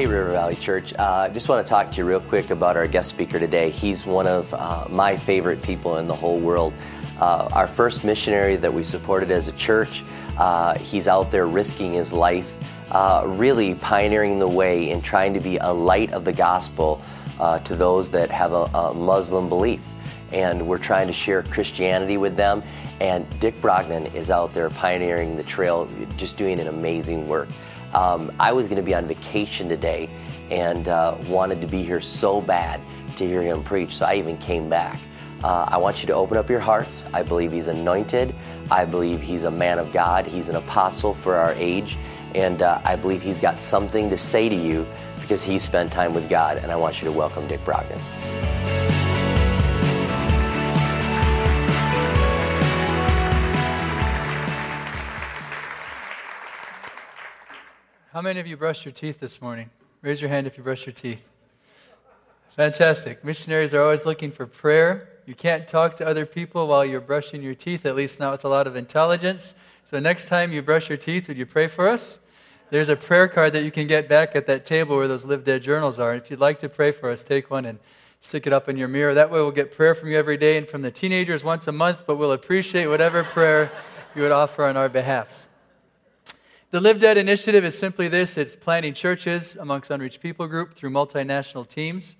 Hey, 0.00 0.06
River 0.06 0.32
Valley 0.32 0.56
Church. 0.56 0.94
I 0.94 1.26
uh, 1.26 1.28
just 1.28 1.50
want 1.50 1.62
to 1.62 1.68
talk 1.68 1.90
to 1.90 1.96
you 1.98 2.06
real 2.06 2.22
quick 2.22 2.48
about 2.48 2.74
our 2.74 2.86
guest 2.86 3.10
speaker 3.10 3.38
today. 3.38 3.68
He's 3.68 4.06
one 4.06 4.26
of 4.26 4.54
uh, 4.54 4.86
my 4.88 5.14
favorite 5.14 5.60
people 5.60 5.98
in 5.98 6.06
the 6.06 6.14
whole 6.14 6.40
world. 6.40 6.72
Uh, 7.20 7.50
our 7.52 7.66
first 7.66 8.02
missionary 8.02 8.56
that 8.56 8.72
we 8.72 8.82
supported 8.82 9.30
as 9.30 9.48
a 9.48 9.52
church, 9.52 10.02
uh, 10.38 10.78
he's 10.78 11.06
out 11.06 11.30
there 11.30 11.46
risking 11.46 11.92
his 11.92 12.14
life, 12.14 12.50
uh, 12.90 13.24
really 13.26 13.74
pioneering 13.74 14.38
the 14.38 14.48
way 14.48 14.90
and 14.90 15.04
trying 15.04 15.34
to 15.34 15.40
be 15.40 15.58
a 15.58 15.70
light 15.70 16.14
of 16.14 16.24
the 16.24 16.32
gospel 16.32 17.02
uh, 17.38 17.58
to 17.58 17.76
those 17.76 18.10
that 18.10 18.30
have 18.30 18.52
a, 18.52 18.64
a 18.72 18.94
Muslim 18.94 19.50
belief. 19.50 19.84
And 20.32 20.66
we're 20.66 20.78
trying 20.78 21.08
to 21.08 21.12
share 21.12 21.42
Christianity 21.42 22.16
with 22.16 22.36
them. 22.36 22.62
And 23.02 23.26
Dick 23.38 23.60
Brogden 23.60 24.14
is 24.14 24.30
out 24.30 24.54
there 24.54 24.70
pioneering 24.70 25.36
the 25.36 25.42
trail, 25.42 25.90
just 26.16 26.38
doing 26.38 26.58
an 26.58 26.68
amazing 26.68 27.28
work. 27.28 27.50
Um, 27.94 28.32
I 28.38 28.52
was 28.52 28.66
going 28.66 28.76
to 28.76 28.82
be 28.82 28.94
on 28.94 29.06
vacation 29.06 29.68
today 29.68 30.08
and 30.50 30.88
uh, 30.88 31.16
wanted 31.26 31.60
to 31.60 31.66
be 31.66 31.82
here 31.82 32.00
so 32.00 32.40
bad 32.40 32.80
to 33.16 33.26
hear 33.26 33.42
him 33.42 33.62
preach, 33.62 33.96
so 33.96 34.06
I 34.06 34.14
even 34.16 34.36
came 34.38 34.68
back. 34.68 34.98
Uh, 35.42 35.64
I 35.68 35.78
want 35.78 36.02
you 36.02 36.06
to 36.08 36.14
open 36.14 36.36
up 36.36 36.50
your 36.50 36.60
hearts. 36.60 37.06
I 37.14 37.22
believe 37.22 37.50
he's 37.50 37.66
anointed. 37.66 38.34
I 38.70 38.84
believe 38.84 39.22
he's 39.22 39.44
a 39.44 39.50
man 39.50 39.78
of 39.78 39.90
God. 39.90 40.26
He's 40.26 40.48
an 40.48 40.56
apostle 40.56 41.14
for 41.14 41.36
our 41.36 41.52
age. 41.54 41.96
And 42.34 42.62
uh, 42.62 42.80
I 42.84 42.96
believe 42.96 43.22
he's 43.22 43.40
got 43.40 43.60
something 43.60 44.10
to 44.10 44.18
say 44.18 44.48
to 44.48 44.54
you 44.54 44.86
because 45.20 45.42
he 45.42 45.58
spent 45.58 45.92
time 45.92 46.12
with 46.12 46.28
God. 46.28 46.58
And 46.58 46.70
I 46.70 46.76
want 46.76 47.00
you 47.00 47.06
to 47.06 47.12
welcome 47.12 47.48
Dick 47.48 47.64
Brogden. 47.64 48.59
How 58.20 58.24
many 58.24 58.38
of 58.38 58.46
you 58.46 58.58
brushed 58.58 58.84
your 58.84 58.92
teeth 58.92 59.18
this 59.18 59.40
morning? 59.40 59.70
Raise 60.02 60.20
your 60.20 60.28
hand 60.28 60.46
if 60.46 60.58
you 60.58 60.62
brushed 60.62 60.84
your 60.84 60.92
teeth. 60.92 61.26
Fantastic. 62.54 63.24
Missionaries 63.24 63.72
are 63.72 63.80
always 63.80 64.04
looking 64.04 64.30
for 64.30 64.46
prayer. 64.46 65.08
You 65.24 65.34
can't 65.34 65.66
talk 65.66 65.96
to 65.96 66.06
other 66.06 66.26
people 66.26 66.68
while 66.68 66.84
you're 66.84 67.00
brushing 67.00 67.40
your 67.40 67.54
teeth, 67.54 67.86
at 67.86 67.96
least 67.96 68.20
not 68.20 68.32
with 68.32 68.44
a 68.44 68.48
lot 68.50 68.66
of 68.66 68.76
intelligence. 68.76 69.54
So, 69.86 69.98
next 70.00 70.28
time 70.28 70.52
you 70.52 70.60
brush 70.60 70.90
your 70.90 70.98
teeth, 70.98 71.28
would 71.28 71.38
you 71.38 71.46
pray 71.46 71.66
for 71.66 71.88
us? 71.88 72.20
There's 72.68 72.90
a 72.90 72.94
prayer 72.94 73.26
card 73.26 73.54
that 73.54 73.64
you 73.64 73.70
can 73.70 73.86
get 73.86 74.06
back 74.06 74.36
at 74.36 74.46
that 74.48 74.66
table 74.66 74.98
where 74.98 75.08
those 75.08 75.24
Live 75.24 75.46
Dead 75.46 75.62
journals 75.62 75.98
are. 75.98 76.14
If 76.14 76.30
you'd 76.30 76.40
like 76.40 76.58
to 76.58 76.68
pray 76.68 76.92
for 76.92 77.08
us, 77.08 77.22
take 77.22 77.50
one 77.50 77.64
and 77.64 77.78
stick 78.20 78.46
it 78.46 78.52
up 78.52 78.68
in 78.68 78.76
your 78.76 78.88
mirror. 78.88 79.14
That 79.14 79.30
way, 79.30 79.40
we'll 79.40 79.50
get 79.50 79.74
prayer 79.74 79.94
from 79.94 80.10
you 80.10 80.18
every 80.18 80.36
day 80.36 80.58
and 80.58 80.68
from 80.68 80.82
the 80.82 80.90
teenagers 80.90 81.42
once 81.42 81.66
a 81.66 81.72
month, 81.72 82.04
but 82.06 82.16
we'll 82.16 82.32
appreciate 82.32 82.86
whatever 82.88 83.24
prayer 83.24 83.72
you 84.14 84.20
would 84.20 84.30
offer 84.30 84.64
on 84.64 84.76
our 84.76 84.90
behalfs. 84.90 85.48
The 86.72 86.80
Live 86.80 87.00
Dead 87.00 87.18
initiative 87.18 87.64
is 87.64 87.76
simply 87.76 88.06
this 88.06 88.38
it's 88.38 88.54
planting 88.54 88.94
churches 88.94 89.56
amongst 89.56 89.90
unreached 89.90 90.20
people 90.20 90.46
group 90.46 90.74
through 90.74 90.90
multinational 90.90 91.66
teams. 91.66 92.14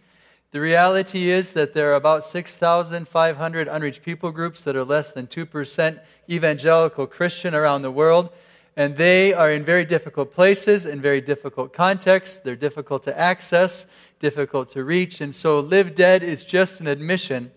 The 0.50 0.60
reality 0.60 1.30
is 1.30 1.52
that 1.52 1.72
there 1.72 1.92
are 1.92 1.94
about 1.94 2.24
6,500 2.24 3.68
unreached 3.68 4.02
people 4.02 4.32
groups 4.32 4.64
that 4.64 4.74
are 4.74 4.82
less 4.82 5.12
than 5.12 5.28
2% 5.28 6.00
evangelical 6.28 7.06
Christian 7.06 7.54
around 7.54 7.82
the 7.82 7.92
world. 7.92 8.30
And 8.76 8.96
they 8.96 9.32
are 9.32 9.52
in 9.52 9.62
very 9.62 9.84
difficult 9.84 10.34
places, 10.34 10.84
in 10.84 11.00
very 11.00 11.20
difficult 11.20 11.72
contexts. 11.72 12.40
They're 12.40 12.56
difficult 12.56 13.04
to 13.04 13.16
access, 13.16 13.86
difficult 14.18 14.68
to 14.70 14.82
reach. 14.82 15.20
And 15.20 15.32
so, 15.32 15.60
Live 15.60 15.94
Dead 15.94 16.24
is 16.24 16.42
just 16.42 16.80
an 16.80 16.88
admission 16.88 17.52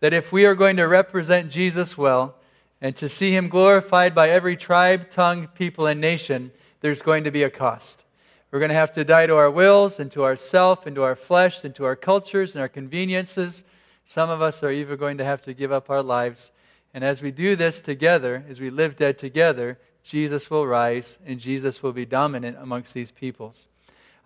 that 0.00 0.12
if 0.12 0.30
we 0.30 0.44
are 0.44 0.54
going 0.54 0.76
to 0.76 0.84
represent 0.84 1.50
Jesus 1.50 1.96
well, 1.96 2.36
and 2.84 2.94
to 2.94 3.08
see 3.08 3.34
him 3.34 3.48
glorified 3.48 4.14
by 4.14 4.28
every 4.28 4.58
tribe, 4.58 5.08
tongue, 5.08 5.46
people, 5.54 5.86
and 5.86 5.98
nation, 6.02 6.52
there's 6.82 7.00
going 7.00 7.24
to 7.24 7.30
be 7.30 7.42
a 7.42 7.48
cost. 7.48 8.04
We're 8.50 8.58
going 8.58 8.68
to 8.68 8.74
have 8.74 8.92
to 8.92 9.06
die 9.06 9.24
to 9.24 9.36
our 9.36 9.50
wills 9.50 9.98
and 9.98 10.12
to 10.12 10.22
ourself 10.22 10.84
and 10.84 10.94
to 10.96 11.02
our 11.02 11.16
flesh 11.16 11.64
and 11.64 11.74
to 11.76 11.84
our 11.86 11.96
cultures 11.96 12.54
and 12.54 12.60
our 12.60 12.68
conveniences. 12.68 13.64
Some 14.04 14.28
of 14.28 14.42
us 14.42 14.62
are 14.62 14.70
even 14.70 14.98
going 14.98 15.16
to 15.16 15.24
have 15.24 15.40
to 15.44 15.54
give 15.54 15.72
up 15.72 15.88
our 15.88 16.02
lives. 16.02 16.50
And 16.92 17.02
as 17.02 17.22
we 17.22 17.30
do 17.30 17.56
this 17.56 17.80
together, 17.80 18.44
as 18.50 18.60
we 18.60 18.68
live 18.68 18.96
dead 18.96 19.16
together, 19.16 19.78
Jesus 20.02 20.50
will 20.50 20.66
rise 20.66 21.16
and 21.24 21.40
Jesus 21.40 21.82
will 21.82 21.94
be 21.94 22.04
dominant 22.04 22.58
amongst 22.60 22.92
these 22.92 23.12
peoples. 23.12 23.66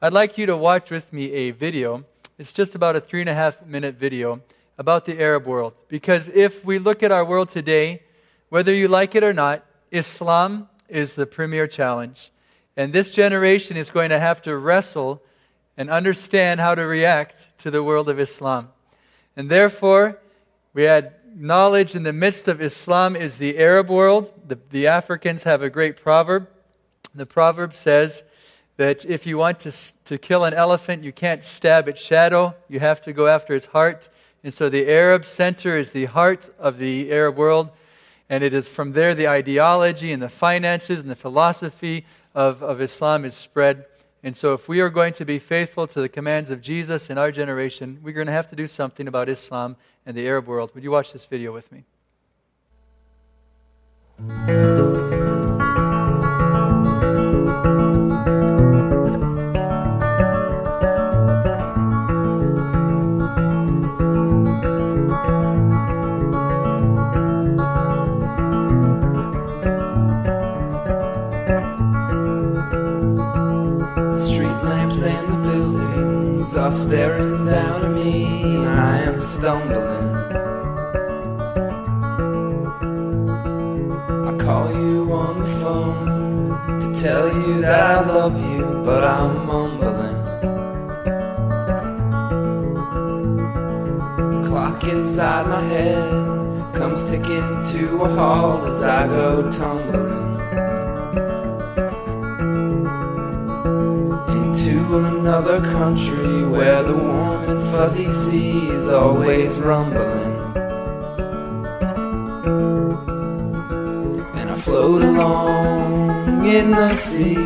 I'd 0.03 0.13
like 0.13 0.37
you 0.37 0.47
to 0.47 0.57
watch 0.57 0.91
with 0.91 1.13
me 1.13 1.31
a 1.31 1.53
video. 1.53 2.07
It's 2.39 2.51
just 2.51 2.75
about 2.75 2.97
a 2.97 3.01
three 3.01 3.21
and 3.21 3.31
a 3.31 3.35
half 3.35 3.65
minute 3.65 3.95
video 3.95 4.43
about 4.77 5.05
the 5.05 5.21
Arab 5.21 5.47
world. 5.47 5.77
Because 5.87 6.27
if 6.31 6.65
we 6.65 6.81
look 6.81 7.05
at 7.05 7.13
our 7.13 7.25
world 7.25 7.51
today, 7.51 8.03
whether 8.49 8.73
you 8.73 8.89
like 8.89 9.15
it 9.15 9.25
or 9.25 9.33
not, 9.33 9.65
Islam 9.91 10.69
is 10.89 11.15
the 11.15 11.27
premier 11.27 11.67
challenge. 11.67 12.31
And 12.77 12.93
this 12.93 13.11
generation 13.11 13.77
is 13.77 13.91
going 13.91 14.11
to 14.11 14.19
have 14.19 14.41
to 14.43 14.57
wrestle 14.57 15.23
and 15.77 15.91
understand 15.91 16.61
how 16.61 16.75
to 16.75 16.83
react 16.83 17.57
to 17.59 17.71
the 17.71 17.83
world 17.83 18.09
of 18.09 18.19
Islam. 18.19 18.69
And 19.37 19.51
therefore, 19.51 20.21
we 20.75 20.85
had 20.85 21.15
knowledge 21.35 21.95
in 21.95 22.03
the 22.03 22.13
midst 22.13 22.49
of 22.49 22.61
Islam 22.61 23.15
is 23.15 23.39
the 23.39 23.59
Arab 23.59 23.89
world. 23.89 24.33
The, 24.47 24.59
the 24.71 24.87
Africans 24.87 25.45
have 25.45 25.63
a 25.63 25.71
great 25.71 25.97
proverb. 25.97 26.49
The 27.15 27.27
proverb 27.27 27.75
says 27.75 28.23
that 28.77 29.05
if 29.05 29.27
you 29.27 29.39
want 29.39 29.61
to, 29.61 29.73
to 30.05 30.19
kill 30.19 30.45
an 30.45 30.55
elephant, 30.55 31.05
you 31.05 31.13
can't 31.13 31.45
stab 31.45 31.89
its 31.89 32.01
shadow, 32.01 32.55
you 32.69 32.81
have 32.81 33.01
to 33.03 33.13
go 33.13 33.27
after 33.27 33.55
its 33.55 33.67
heart. 33.67 34.09
And 34.43 34.55
so 34.55 34.69
the 34.69 34.89
Arab 34.89 35.25
center 35.25 35.77
is 35.77 35.91
the 35.91 36.07
heart 36.07 36.51
of 36.59 36.79
the 36.79 37.11
Arab 37.13 37.37
world. 37.37 37.71
And 38.31 38.45
it 38.45 38.53
is 38.53 38.69
from 38.69 38.93
there 38.93 39.15
the 39.15 39.29
ideology 39.29 40.13
and 40.13 40.23
the 40.23 40.29
finances 40.29 41.01
and 41.01 41.11
the 41.11 41.17
philosophy 41.17 42.05
of, 42.35 42.63
of 42.63 42.81
Islam 42.81 43.25
is 43.25 43.35
spread. 43.35 43.87
And 44.23 44.37
so, 44.37 44.53
if 44.53 44.69
we 44.69 44.81
are 44.81 44.91
going 44.91 45.13
to 45.15 45.25
be 45.25 45.39
faithful 45.39 45.87
to 45.87 46.01
the 46.01 46.09
commands 46.09 46.51
of 46.51 46.61
Jesus 46.61 47.09
in 47.09 47.19
our 47.19 47.31
generation, 47.31 48.01
we're 48.03 48.13
going 48.13 48.27
to 48.27 48.33
have 48.33 48.51
to 48.51 48.57
do 48.57 48.67
something 48.67 49.07
about 49.07 49.29
Islam 49.29 49.77
and 50.05 50.17
the 50.17 50.27
Arab 50.27 50.47
world. 50.47 50.73
Would 50.75 50.83
you 50.83 50.91
watch 50.91 51.13
this 51.13 51.25
video 51.25 51.53
with 51.53 51.71
me? 51.71 51.85
Staring 76.79 77.45
down 77.45 77.85
at 77.85 77.91
me 77.91 78.43
and 78.43 78.69
I 78.69 78.99
am 78.99 79.21
stumbling. 79.21 80.15
I 84.29 84.39
call 84.39 84.71
you 84.71 85.13
on 85.13 85.41
the 85.41 85.49
phone 85.61 86.81
to 86.81 87.01
tell 87.01 87.27
you 87.35 87.63
that 87.63 87.81
I 87.81 88.07
love 88.07 88.39
you, 88.41 88.83
but 88.85 89.03
I'm 89.03 89.45
mumbling. 89.45 90.19
The 94.33 94.49
clock 94.49 94.85
inside 94.85 95.49
my 95.49 95.63
head 95.63 96.75
comes 96.77 97.03
ticking 97.11 97.51
to 97.73 98.03
a 98.03 98.09
halt 98.15 98.69
as 98.69 98.85
I 98.85 99.09
go 99.09 99.51
tumbling. 99.51 100.28
Another 105.05 105.61
country 105.61 106.45
where 106.45 106.83
the 106.83 106.95
warm 106.95 107.49
and 107.49 107.63
fuzzy 107.71 108.07
sea 108.07 108.69
is 108.69 108.89
always 108.89 109.59
rumbling. 109.59 110.37
And 114.39 114.51
I 114.51 114.61
float 114.61 115.03
along 115.03 116.47
in 116.47 116.71
the 116.71 116.95
sea. 116.97 117.37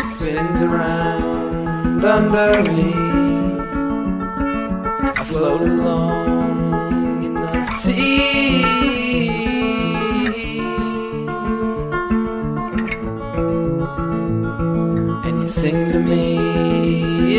It 0.00 0.10
spins 0.12 0.60
around 0.60 2.04
under 2.04 2.62
me. 2.70 2.92
I 5.20 5.24
float 5.26 5.62
along 5.62 7.24
in 7.24 7.34
the 7.34 7.64
sea. 7.66 8.73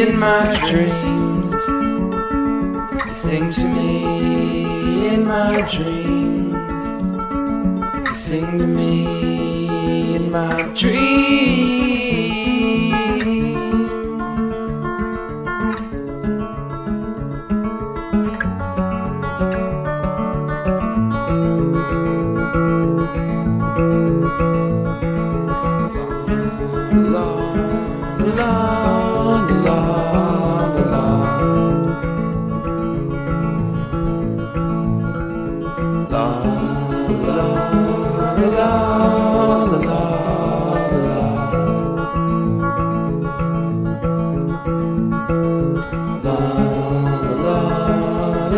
in 0.07 0.19
my 0.19 0.45
dreams. 0.69 1.51
You 3.07 3.15
sing 3.15 3.49
to 3.51 3.67
me 3.67 5.07
in 5.13 5.25
my 5.25 5.61
dreams. 5.61 6.83
You 8.07 8.15
sing 8.15 8.59
to 8.59 8.67
me 8.67 10.15
in 10.15 10.31
my 10.31 10.61
dreams. 10.73 12.24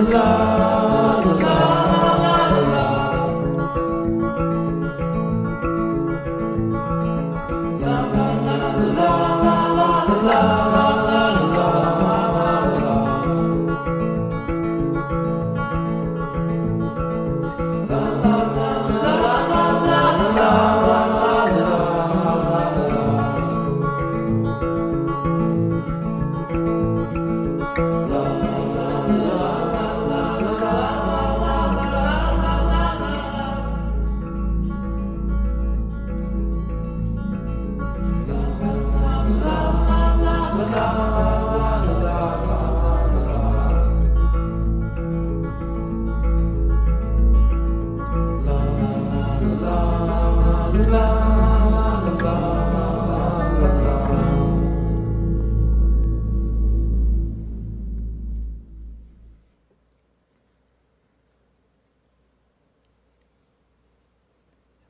love. 0.09 0.56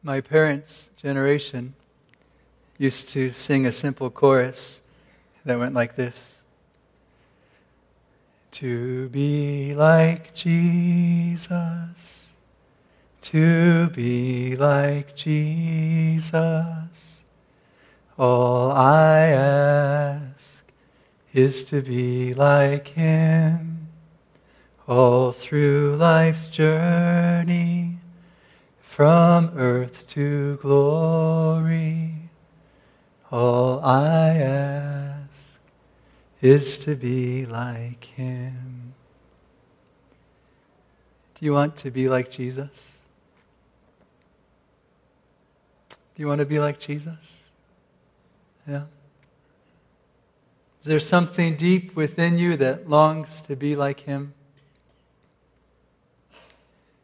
My 0.07 0.21
parents' 0.21 0.89
generation 0.95 1.74
used 2.77 3.09
to 3.09 3.31
sing 3.31 3.65
a 3.65 3.74
simple 3.74 4.09
chorus 4.09 4.80
that 5.44 5.59
went 5.59 5.74
like 5.74 5.98
this. 5.98 6.44
To 8.51 9.09
be 9.09 9.75
like 9.75 10.33
Jesus, 10.33 12.26
to 13.31 13.89
be 13.89 14.56
like 14.56 15.15
Jesus, 15.15 17.25
all 18.18 18.71
I 18.71 19.19
ask 19.19 20.63
is 21.33 21.63
to 21.65 21.81
be 21.81 22.33
like 22.33 22.89
Him 22.89 23.77
all 24.88 25.33
through 25.33 25.97
life's 25.97 26.47
journey 26.47 27.97
from 28.79 29.51
earth 29.57 30.07
to 30.07 30.57
glory, 30.62 32.13
all 33.30 33.81
I 33.83 34.30
ask 34.38 35.50
is 36.41 36.77
to 36.80 36.95
be 36.95 37.45
like 37.45 38.06
him. 38.06 38.94
Do 41.35 41.45
you 41.45 41.51
want 41.51 41.75
to 41.77 41.91
be 41.91 42.07
like 42.07 42.31
Jesus? 42.31 42.96
Do 46.17 46.23
you 46.23 46.27
want 46.27 46.39
to 46.39 46.47
be 46.47 46.57
like 46.57 46.79
Jesus? 46.79 47.47
Yeah. 48.67 48.85
Is 50.81 50.87
there 50.87 50.99
something 50.99 51.55
deep 51.55 51.95
within 51.95 52.39
you 52.39 52.57
that 52.57 52.89
longs 52.89 53.39
to 53.43 53.55
be 53.55 53.75
like 53.75 53.99
him? 53.99 54.33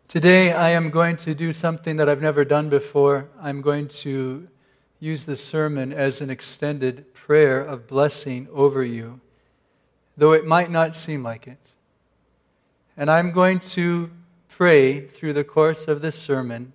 Today, 0.08 0.52
I 0.52 0.72
am 0.72 0.90
going 0.90 1.18
to 1.18 1.36
do 1.36 1.54
something 1.54 1.98
that 1.98 2.10
I've 2.10 2.24
never 2.24 2.44
done 2.44 2.70
before. 2.70 3.30
I'm 3.40 3.62
going 3.62 3.88
to 3.90 4.48
use 5.00 5.26
the 5.26 5.38
sermon 5.38 5.94
as 5.94 6.20
an 6.20 6.32
extended 6.32 7.14
prayer 7.14 7.62
of 7.62 7.86
blessing 7.86 8.48
over 8.52 8.84
you, 8.84 9.22
though 10.18 10.32
it 10.32 10.44
might 10.44 10.72
not 10.72 10.96
seem 10.96 11.22
like 11.22 11.46
it. 11.46 11.76
And 12.98 13.12
I'm 13.12 13.32
going 13.32 13.60
to 13.60 14.10
pray 14.50 15.02
through 15.06 15.34
the 15.34 15.44
course 15.44 15.88
of 15.88 16.02
this 16.02 16.16
sermon 16.16 16.74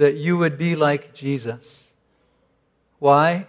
that 0.00 0.16
you 0.16 0.38
would 0.38 0.56
be 0.56 0.74
like 0.74 1.12
Jesus. 1.12 1.92
Why? 2.98 3.46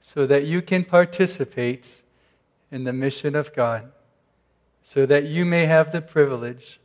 So 0.00 0.26
that 0.26 0.46
you 0.46 0.60
can 0.60 0.82
participate 0.82 2.02
in 2.72 2.82
the 2.82 2.92
mission 2.92 3.36
of 3.36 3.54
God, 3.54 3.92
so 4.82 5.06
that 5.06 5.22
you 5.22 5.44
may 5.44 5.66
have 5.66 5.92
the 5.92 6.02
privilege 6.02 6.80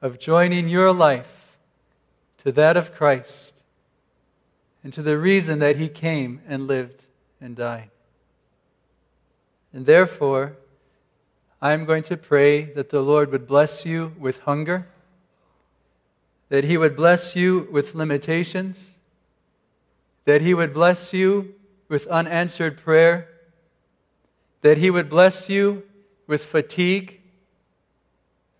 of 0.00 0.18
joining 0.18 0.70
your 0.70 0.94
life 0.94 1.58
to 2.38 2.52
that 2.52 2.78
of 2.78 2.94
Christ 2.94 3.62
and 4.82 4.90
to 4.94 5.02
the 5.02 5.18
reason 5.18 5.58
that 5.58 5.76
he 5.76 5.88
came 5.88 6.40
and 6.48 6.66
lived 6.66 7.04
and 7.38 7.54
died. 7.54 7.90
And 9.74 9.84
therefore, 9.84 10.56
I 11.60 11.72
am 11.74 11.84
going 11.84 12.04
to 12.04 12.16
pray 12.16 12.62
that 12.62 12.88
the 12.88 13.02
Lord 13.02 13.30
would 13.30 13.46
bless 13.46 13.84
you 13.84 14.14
with 14.18 14.40
hunger, 14.40 14.86
that 16.48 16.64
he 16.64 16.76
would 16.76 16.96
bless 16.96 17.36
you 17.36 17.68
with 17.70 17.94
limitations, 17.94 18.96
that 20.24 20.40
he 20.42 20.54
would 20.54 20.72
bless 20.72 21.12
you 21.12 21.54
with 21.88 22.06
unanswered 22.06 22.76
prayer, 22.76 23.28
that 24.62 24.78
he 24.78 24.90
would 24.90 25.08
bless 25.08 25.48
you 25.48 25.82
with 26.26 26.44
fatigue 26.44 27.18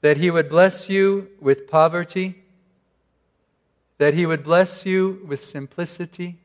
that 0.00 0.16
He 0.18 0.30
would 0.30 0.49
bless 0.49 0.88
you 0.88 1.28
with 1.40 1.68
poverty, 1.68 2.42
that 3.99 4.14
He 4.14 4.26
would 4.26 4.42
bless 4.42 4.87
you 4.87 5.21
with 5.26 5.42
simplicity, 5.42 6.38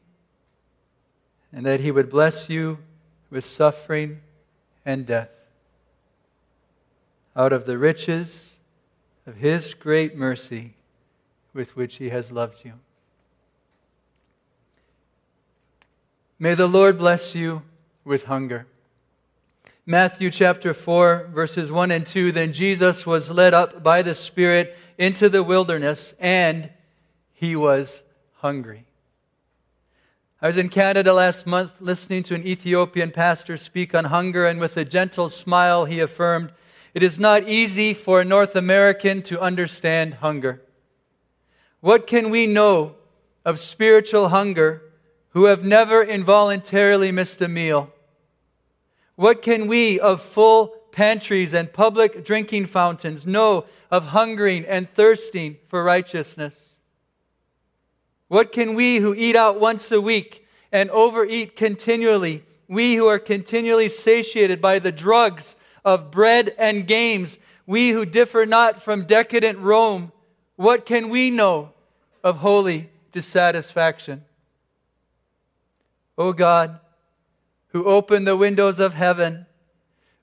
and 1.52 1.66
that 1.66 1.80
He 1.80 1.92
would 1.92 2.10
bless 2.10 2.50
you 2.50 2.80
with 3.30 3.46
suffering 3.46 4.22
and 4.86 5.06
death. 5.06 5.46
Out 7.36 7.54
of 7.54 7.66
the 7.66 7.78
riches 7.78 8.58
of 9.28 9.38
His 9.38 9.74
great 9.74 10.18
mercy 10.18 10.74
with 11.54 11.76
which 11.76 11.96
He 11.96 12.10
has 12.10 12.32
loved 12.32 12.66
you. 12.66 12.74
May 16.40 16.56
the 16.56 16.68
Lord 16.68 16.98
bless 16.98 17.36
you 17.36 17.62
with 18.04 18.26
hunger. 18.26 18.68
Matthew 19.86 20.30
chapter 20.30 20.74
4, 20.74 21.30
verses 21.34 21.72
1 21.72 21.92
and 21.92 22.06
2 22.06 22.32
Then 22.32 22.54
Jesus 22.54 23.06
was 23.06 23.30
led 23.30 23.54
up 23.54 23.84
by 23.84 24.02
the 24.02 24.16
Spirit 24.16 24.78
into 24.98 25.30
the 25.30 25.44
wilderness, 25.44 26.14
and 26.20 26.70
he 27.34 27.56
was 27.56 28.04
hungry. 28.36 28.86
I 30.42 30.48
was 30.48 30.58
in 30.58 30.70
Canada 30.70 31.14
last 31.14 31.46
month 31.48 31.80
listening 31.80 32.24
to 32.24 32.36
an 32.36 32.46
Ethiopian 32.46 33.12
pastor 33.12 33.58
speak 33.58 33.94
on 33.94 34.06
hunger, 34.06 34.46
and 34.46 34.60
with 34.60 34.76
a 34.78 34.86
gentle 34.86 35.30
smile, 35.30 35.86
he 35.86 36.00
affirmed, 36.00 36.52
It 36.94 37.04
is 37.04 37.20
not 37.20 37.48
easy 37.48 37.94
for 37.94 38.22
a 38.22 38.26
North 38.26 38.56
American 38.56 39.22
to 39.24 39.40
understand 39.42 40.16
hunger. 40.16 40.62
What 41.84 42.08
can 42.08 42.30
we 42.30 42.48
know 42.48 42.96
of 43.44 43.60
spiritual 43.60 44.30
hunger 44.30 44.84
who 45.32 45.46
have 45.46 45.66
never 45.66 46.02
involuntarily 46.02 47.12
missed 47.12 47.42
a 47.42 47.50
meal? 47.50 47.92
What 49.16 49.42
can 49.42 49.68
we 49.68 50.00
of 50.00 50.22
full 50.22 50.68
pantries 50.94 51.54
and 51.54 51.74
public 51.74 52.24
drinking 52.24 52.68
fountains 52.68 53.28
know 53.28 53.66
of 53.92 54.06
hungering 54.06 54.64
and 54.66 54.90
thirsting 54.90 55.58
for 55.68 55.84
righteousness? 55.84 56.78
What 58.30 58.54
can 58.54 58.76
we 58.76 59.00
who 59.00 59.14
eat 59.14 59.36
out 59.36 59.60
once 59.60 59.92
a 59.92 60.00
week 60.00 60.48
and 60.72 60.90
overeat 60.90 61.58
continually, 61.58 62.46
we 62.70 62.96
who 62.96 63.08
are 63.08 63.20
continually 63.20 63.90
satiated 63.90 64.62
by 64.62 64.80
the 64.80 64.94
drugs 64.94 65.58
of 65.84 66.12
bread 66.12 66.56
and 66.58 66.88
games, 66.88 67.38
we 67.68 67.90
who 67.90 68.06
differ 68.06 68.46
not 68.46 68.82
from 68.82 69.04
decadent 69.04 69.60
Rome, 69.60 70.14
what 70.56 70.86
can 70.86 71.10
we 71.10 71.30
know 71.30 71.73
of 72.24 72.38
holy 72.38 72.90
dissatisfaction? 73.12 74.24
O 76.18 76.34
God, 76.34 76.80
who 77.70 77.86
opened 77.86 78.28
the 78.28 78.38
windows 78.38 78.80
of 78.80 78.94
heaven, 78.94 79.46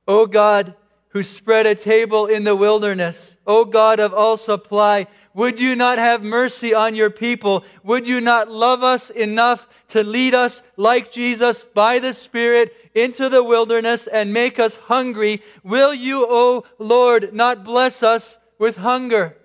O 0.06 0.26
God, 0.26 0.74
who 1.08 1.22
spread 1.22 1.66
a 1.66 1.74
table 1.74 2.26
in 2.26 2.44
the 2.44 2.54
wilderness, 2.54 3.36
O 3.46 3.64
God 3.64 3.98
of 3.98 4.14
all 4.14 4.36
supply, 4.36 5.06
would 5.34 5.60
you 5.60 5.74
not 5.74 5.98
have 5.98 6.22
mercy 6.22 6.72
on 6.72 6.94
your 6.94 7.10
people? 7.10 7.64
Would 7.82 8.06
you 8.06 8.20
not 8.20 8.50
love 8.50 8.82
us 8.82 9.10
enough 9.10 9.68
to 9.88 10.02
lead 10.02 10.34
us 10.34 10.62
like 10.76 11.12
Jesus 11.12 11.62
by 11.62 11.98
the 11.98 12.12
Spirit 12.12 12.72
into 12.94 13.28
the 13.28 13.42
wilderness 13.42 14.06
and 14.06 14.32
make 14.32 14.58
us 14.58 14.76
hungry? 14.76 15.42
Will 15.64 15.94
you, 15.94 16.26
O 16.28 16.64
Lord, 16.78 17.32
not 17.32 17.64
bless 17.64 18.02
us 18.02 18.38
with 18.58 18.76
hunger? 18.76 19.36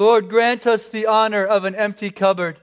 Lord, 0.00 0.30
grant 0.30 0.66
us 0.66 0.88
the 0.88 1.04
honor 1.04 1.44
of 1.44 1.66
an 1.66 1.74
empty 1.74 2.08
cupboard. 2.08 2.58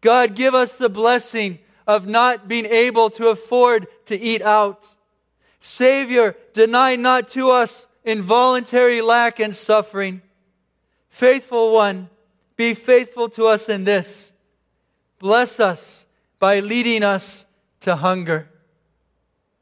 God, 0.00 0.36
give 0.36 0.54
us 0.54 0.76
the 0.76 0.88
blessing 0.88 1.58
of 1.88 2.06
not 2.06 2.46
being 2.46 2.66
able 2.66 3.10
to 3.10 3.30
afford 3.30 3.88
to 4.04 4.16
eat 4.16 4.42
out. 4.42 4.94
Savior, 5.58 6.36
deny 6.52 6.94
not 6.94 7.26
to 7.30 7.50
us 7.50 7.88
involuntary 8.04 9.00
lack 9.02 9.40
and 9.40 9.56
suffering. 9.56 10.22
Faithful 11.08 11.74
one, 11.74 12.08
be 12.54 12.74
faithful 12.74 13.28
to 13.30 13.46
us 13.46 13.68
in 13.68 13.82
this. 13.82 14.32
Bless 15.18 15.58
us 15.58 16.06
by 16.38 16.60
leading 16.60 17.02
us 17.02 17.44
to 17.80 17.96
hunger, 17.96 18.48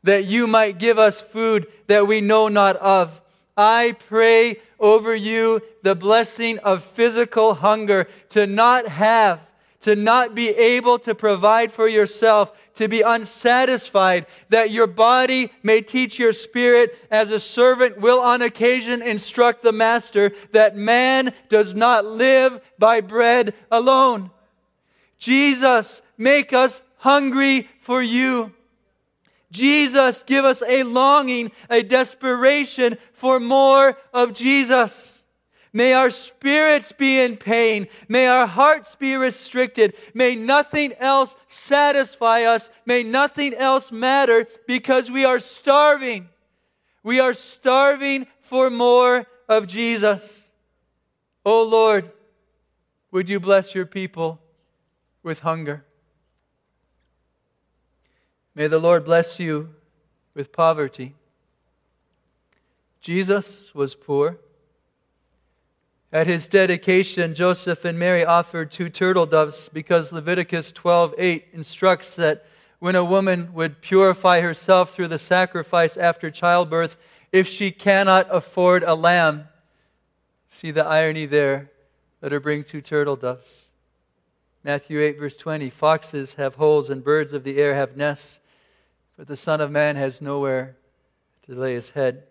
that 0.03 0.27
you 0.27 0.47
might 0.47 0.79
give 0.79 0.99
us 0.99 1.19
food 1.19 1.67
that 1.87 2.07
we 2.07 2.21
know 2.21 2.49
not 2.49 2.77
of. 2.77 3.23
I 3.57 3.97
pray 4.09 4.61
over 4.81 5.15
you 5.15 5.63
the 5.83 5.95
blessing 5.95 6.59
of 6.59 6.83
physical 6.83 7.55
hunger 7.55 8.09
to 8.31 8.47
not 8.47 8.89
have 8.89 9.41
to 9.85 9.95
not 9.95 10.35
be 10.35 10.49
able 10.49 10.99
to 10.99 11.15
provide 11.15 11.71
for 11.71 11.87
yourself, 11.87 12.51
to 12.73 12.89
be 12.89 13.03
unsatisfied, 13.03 14.25
that 14.49 14.71
your 14.71 14.87
body 14.87 15.53
may 15.63 15.83
teach 15.83 16.19
your 16.19 16.33
spirit 16.33 16.99
as 17.11 17.31
a 17.31 17.39
servant 17.39 18.01
will 18.01 18.19
on 18.19 18.41
occasion 18.41 19.03
instruct 19.03 19.63
the 19.63 19.73
master, 19.73 20.33
that 20.53 20.75
man 20.75 21.35
does 21.51 21.75
not 21.75 22.07
live 22.07 22.63
by 22.79 23.03
bread 23.03 23.53
alone. 23.71 24.31
Jesus, 25.19 26.01
make 26.17 26.55
us 26.55 26.81
hungry 26.97 27.69
for 27.81 28.03
you. 28.03 28.55
Jesus, 29.55 30.25
give 30.25 30.45
us 30.45 30.63
a 30.67 30.83
longing, 30.83 31.53
a 31.71 31.83
desperation 31.83 32.99
for 33.13 33.39
more 33.39 33.97
of 34.13 34.35
Jesus. 34.35 35.23
May 35.73 35.93
our 35.93 36.11
spirits 36.11 36.93
be 36.93 37.19
in 37.19 37.37
pain. 37.37 37.89
May 38.09 38.27
our 38.27 38.47
hearts 38.47 38.97
be 38.97 39.17
restricted. 39.17 39.95
May 40.13 40.35
nothing 40.37 40.93
else 41.01 41.35
satisfy 41.47 42.43
us. 42.43 42.71
May 42.85 43.03
nothing 43.03 43.55
else 43.55 43.91
matter 43.91 44.47
because 44.67 45.11
we 45.11 45.25
are 45.25 45.39
starving. 45.39 46.29
We 47.03 47.21
are 47.21 47.35
starving 47.35 48.27
for 48.41 48.71
more 48.71 49.27
of 49.49 49.67
Jesus. 49.67 50.49
Oh 51.45 51.65
Lord, 51.65 52.11
would 53.11 53.29
you 53.29 53.41
bless 53.41 53.75
your 53.75 53.87
people 53.87 54.41
with 55.23 55.41
hunger? 55.41 55.85
May 58.55 58.69
the 58.69 58.79
Lord 58.79 59.05
bless 59.05 59.41
you 59.41 59.75
with 60.35 60.53
poverty. 60.53 61.15
Jesus 63.01 63.75
was 63.75 63.95
poor. 63.95 64.39
At 66.13 66.29
his 66.29 66.47
dedication, 66.47 67.35
Joseph 67.35 67.85
and 67.85 67.99
Mary 67.99 68.25
offered 68.25 68.71
two 68.71 68.89
turtle 68.89 69.27
doves 69.27 69.69
because 69.69 70.13
Leviticus 70.13 70.71
12:8 70.71 71.47
instructs 71.53 72.15
that 72.15 72.47
when 72.79 72.95
a 72.95 73.05
woman 73.05 73.53
would 73.53 73.81
purify 73.81 74.41
herself 74.41 74.95
through 74.95 75.09
the 75.09 75.19
sacrifice 75.19 75.97
after 75.97 76.31
childbirth, 76.31 76.97
if 77.33 77.49
she 77.49 77.73
cannot 77.73 78.29
afford 78.31 78.85
a 78.85 78.95
lamb, 78.95 79.49
see 80.47 80.71
the 80.71 80.85
irony 80.85 81.27
there, 81.27 81.71
let 82.23 82.31
her 82.31 82.39
bring 82.39 82.63
two 82.63 82.81
turtle 82.81 83.17
doves. 83.17 83.69
Matthew 84.63 85.01
8, 85.01 85.19
verse 85.19 85.37
20 85.37 85.69
Foxes 85.69 86.35
have 86.35 86.55
holes 86.55 86.89
and 86.89 87.03
birds 87.03 87.33
of 87.33 87.43
the 87.43 87.59
air 87.59 87.75
have 87.75 87.97
nests, 87.97 88.39
but 89.17 89.27
the 89.27 89.37
Son 89.37 89.61
of 89.61 89.71
Man 89.71 89.97
has 89.97 90.21
nowhere 90.21 90.77
to 91.43 91.55
lay 91.55 91.75
his 91.75 91.91
head. 91.91 92.25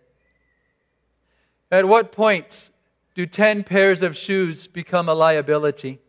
At 1.70 1.86
what 1.86 2.12
point 2.12 2.70
do 3.14 3.26
10 3.26 3.64
pairs 3.64 4.02
of 4.02 4.16
shoes 4.16 4.66
become 4.66 5.08
a 5.08 5.14
liability? 5.14 6.00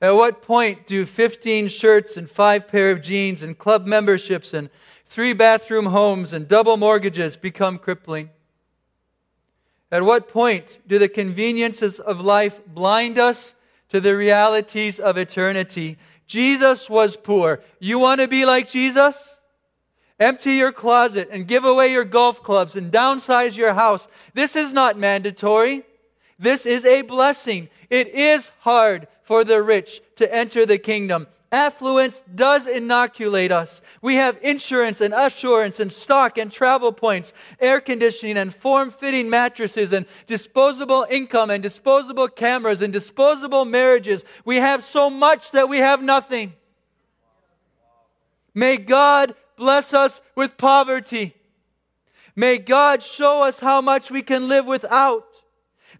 At 0.00 0.12
what 0.12 0.42
point 0.42 0.86
do 0.86 1.06
15 1.06 1.68
shirts 1.68 2.16
and 2.16 2.28
five 2.28 2.66
pair 2.66 2.90
of 2.90 3.02
jeans 3.02 3.42
and 3.42 3.56
club 3.56 3.86
memberships 3.86 4.52
and 4.52 4.68
three 5.06 5.32
bathroom 5.32 5.86
homes 5.86 6.32
and 6.32 6.48
double 6.48 6.76
mortgages 6.76 7.36
become 7.36 7.78
crippling? 7.78 8.30
At 9.92 10.02
what 10.02 10.26
point 10.26 10.78
do 10.86 10.98
the 10.98 11.08
conveniences 11.08 12.00
of 12.00 12.20
life 12.20 12.66
blind 12.66 13.18
us 13.18 13.54
to 13.90 14.00
the 14.00 14.16
realities 14.16 14.98
of 14.98 15.16
eternity? 15.16 15.98
Jesus 16.32 16.88
was 16.88 17.18
poor. 17.18 17.60
You 17.78 17.98
want 17.98 18.22
to 18.22 18.26
be 18.26 18.46
like 18.46 18.66
Jesus? 18.66 19.38
Empty 20.18 20.52
your 20.54 20.72
closet 20.72 21.28
and 21.30 21.46
give 21.46 21.66
away 21.66 21.92
your 21.92 22.06
golf 22.06 22.42
clubs 22.42 22.74
and 22.74 22.90
downsize 22.90 23.54
your 23.54 23.74
house. 23.74 24.08
This 24.32 24.56
is 24.56 24.72
not 24.72 24.98
mandatory. 24.98 25.82
This 26.38 26.64
is 26.64 26.86
a 26.86 27.02
blessing. 27.02 27.68
It 27.90 28.08
is 28.08 28.50
hard 28.60 29.08
for 29.22 29.44
the 29.44 29.62
rich 29.62 30.00
to 30.16 30.34
enter 30.34 30.64
the 30.64 30.78
kingdom. 30.78 31.26
Affluence 31.52 32.22
does 32.34 32.66
inoculate 32.66 33.52
us. 33.52 33.82
We 34.00 34.14
have 34.14 34.38
insurance 34.40 35.02
and 35.02 35.12
assurance 35.12 35.78
and 35.80 35.92
stock 35.92 36.38
and 36.38 36.50
travel 36.50 36.92
points, 36.92 37.34
air 37.60 37.78
conditioning 37.78 38.38
and 38.38 38.54
form 38.54 38.90
fitting 38.90 39.28
mattresses 39.28 39.92
and 39.92 40.06
disposable 40.26 41.06
income 41.10 41.50
and 41.50 41.62
disposable 41.62 42.28
cameras 42.28 42.80
and 42.80 42.90
disposable 42.90 43.66
marriages. 43.66 44.24
We 44.46 44.56
have 44.56 44.82
so 44.82 45.10
much 45.10 45.50
that 45.50 45.68
we 45.68 45.76
have 45.76 46.02
nothing. 46.02 46.54
May 48.54 48.78
God 48.78 49.34
bless 49.56 49.92
us 49.92 50.22
with 50.34 50.56
poverty. 50.56 51.34
May 52.34 52.56
God 52.56 53.02
show 53.02 53.42
us 53.42 53.60
how 53.60 53.82
much 53.82 54.10
we 54.10 54.22
can 54.22 54.48
live 54.48 54.66
without. 54.66 55.41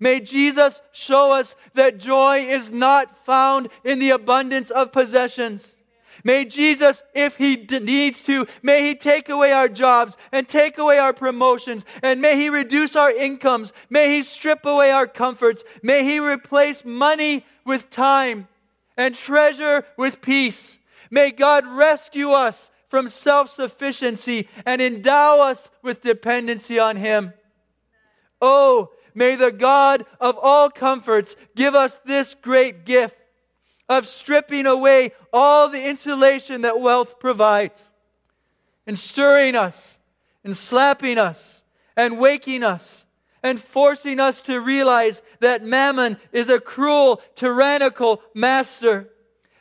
May 0.02 0.18
Jesus 0.18 0.82
show 0.90 1.30
us 1.30 1.54
that 1.74 1.98
joy 1.98 2.38
is 2.38 2.72
not 2.72 3.16
found 3.24 3.68
in 3.84 4.00
the 4.00 4.10
abundance 4.10 4.68
of 4.68 4.90
possessions. 4.90 5.76
May 6.24 6.44
Jesus, 6.44 7.04
if 7.14 7.36
He 7.36 7.54
needs 7.54 8.20
to, 8.24 8.48
may 8.64 8.84
He 8.84 8.96
take 8.96 9.28
away 9.28 9.52
our 9.52 9.68
jobs 9.68 10.16
and 10.32 10.48
take 10.48 10.76
away 10.76 10.98
our 10.98 11.12
promotions, 11.12 11.84
and 12.02 12.20
may 12.20 12.34
He 12.34 12.48
reduce 12.48 12.96
our 12.96 13.12
incomes. 13.12 13.72
May 13.90 14.12
He 14.16 14.24
strip 14.24 14.66
away 14.66 14.90
our 14.90 15.06
comforts. 15.06 15.62
May 15.84 16.02
He 16.02 16.18
replace 16.18 16.84
money 16.84 17.46
with 17.64 17.88
time 17.88 18.48
and 18.96 19.14
treasure 19.14 19.84
with 19.96 20.20
peace. 20.20 20.80
May 21.12 21.30
God 21.30 21.64
rescue 21.64 22.30
us 22.30 22.72
from 22.88 23.08
self 23.08 23.50
sufficiency 23.50 24.48
and 24.66 24.82
endow 24.82 25.38
us 25.42 25.70
with 25.80 26.02
dependency 26.02 26.80
on 26.80 26.96
Him. 26.96 27.34
Oh, 28.40 28.90
may 29.14 29.36
the 29.36 29.52
God 29.52 30.04
of 30.20 30.38
all 30.40 30.70
comforts 30.70 31.36
give 31.54 31.74
us 31.74 32.00
this 32.04 32.34
great 32.40 32.84
gift 32.84 33.16
of 33.88 34.06
stripping 34.06 34.66
away 34.66 35.10
all 35.32 35.68
the 35.68 35.88
insulation 35.88 36.62
that 36.62 36.80
wealth 36.80 37.18
provides 37.18 37.90
and 38.86 38.98
stirring 38.98 39.54
us 39.54 39.98
and 40.44 40.56
slapping 40.56 41.18
us 41.18 41.62
and 41.96 42.18
waking 42.18 42.62
us 42.62 43.06
and 43.42 43.60
forcing 43.60 44.20
us 44.20 44.40
to 44.40 44.60
realize 44.60 45.20
that 45.40 45.64
mammon 45.64 46.16
is 46.30 46.48
a 46.48 46.60
cruel, 46.60 47.20
tyrannical 47.34 48.22
master. 48.34 49.08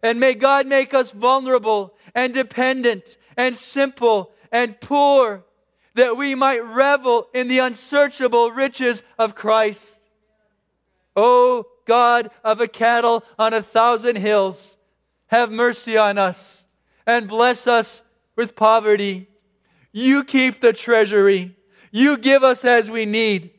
And 0.03 0.19
may 0.19 0.33
God 0.33 0.67
make 0.67 0.93
us 0.93 1.11
vulnerable 1.11 1.95
and 2.13 2.33
dependent 2.33 3.17
and 3.35 3.55
simple 3.57 4.31
and 4.51 4.79
poor, 4.79 5.45
that 5.95 6.17
we 6.17 6.35
might 6.35 6.63
revel 6.63 7.27
in 7.33 7.47
the 7.47 7.59
unsearchable 7.59 8.51
riches 8.51 9.03
of 9.19 9.35
Christ. 9.35 10.09
O 11.15 11.65
God 11.85 12.31
of 12.43 12.61
a 12.61 12.67
cattle 12.67 13.23
on 13.37 13.53
a 13.53 13.61
thousand 13.61 14.15
hills, 14.17 14.77
have 15.27 15.51
mercy 15.51 15.97
on 15.97 16.17
us 16.17 16.65
and 17.05 17.27
bless 17.27 17.67
us 17.67 18.01
with 18.35 18.55
poverty. 18.55 19.27
You 19.91 20.23
keep 20.23 20.61
the 20.61 20.73
treasury. 20.73 21.55
You 21.91 22.17
give 22.17 22.43
us 22.43 22.63
as 22.63 22.89
we 22.89 23.05
need, 23.05 23.51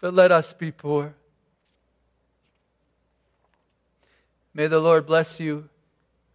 but 0.00 0.12
let 0.12 0.30
us 0.30 0.52
be 0.52 0.70
poor. 0.70 1.14
May 4.52 4.66
the 4.66 4.80
Lord 4.80 5.06
bless 5.06 5.40
you 5.40 5.68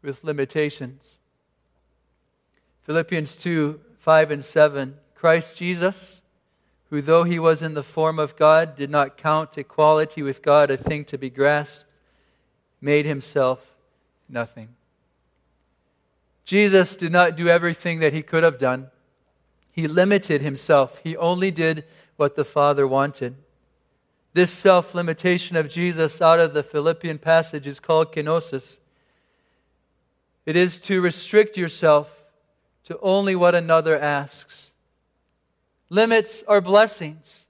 with 0.02 0.24
limitations. 0.24 1.20
Philippians 2.84 3.36
2 3.36 3.80
5 4.00 4.32
and 4.32 4.44
7. 4.44 4.99
Christ 5.20 5.58
Jesus, 5.58 6.22
who, 6.90 7.02
though 7.02 7.24
he 7.26 7.40
was 7.40 7.62
in 7.62 7.74
the 7.74 7.84
form 7.84 8.20
of 8.20 8.38
God, 8.38 8.78
did 8.78 8.90
not 8.90 9.18
count 9.18 9.58
equality 9.58 10.22
with 10.22 10.42
God 10.42 10.72
a 10.72 10.78
thing 10.78 11.04
to 11.06 11.18
be 11.18 11.30
grasped, 11.30 11.84
made 12.80 13.06
himself 13.06 13.76
nothing. 14.30 14.70
Jesus 16.46 16.96
did 16.96 17.12
not 17.12 17.36
do 17.36 17.50
everything 17.50 18.00
that 18.00 18.14
he 18.14 18.22
could 18.22 18.46
have 18.46 18.58
done. 18.58 18.92
He 19.74 19.90
limited 19.90 20.42
himself. 20.42 21.02
He 21.04 21.18
only 21.18 21.52
did 21.52 21.84
what 22.16 22.38
the 22.38 22.46
Father 22.46 22.88
wanted. 22.88 23.36
This 24.34 24.52
self 24.52 24.96
limitation 24.96 25.58
of 25.58 25.68
Jesus 25.68 26.22
out 26.22 26.40
of 26.40 26.54
the 26.54 26.64
Philippian 26.64 27.18
passage 27.18 27.68
is 27.68 27.82
called 27.82 28.14
kenosis. 28.14 28.80
It 30.46 30.56
is 30.56 30.80
to 30.80 31.02
restrict 31.02 31.58
yourself 31.58 32.32
to 32.86 32.98
only 33.02 33.36
what 33.36 33.54
another 33.54 34.00
asks. 34.00 34.69
Limits 35.90 36.44
are 36.48 36.62
blessings, 36.62 37.48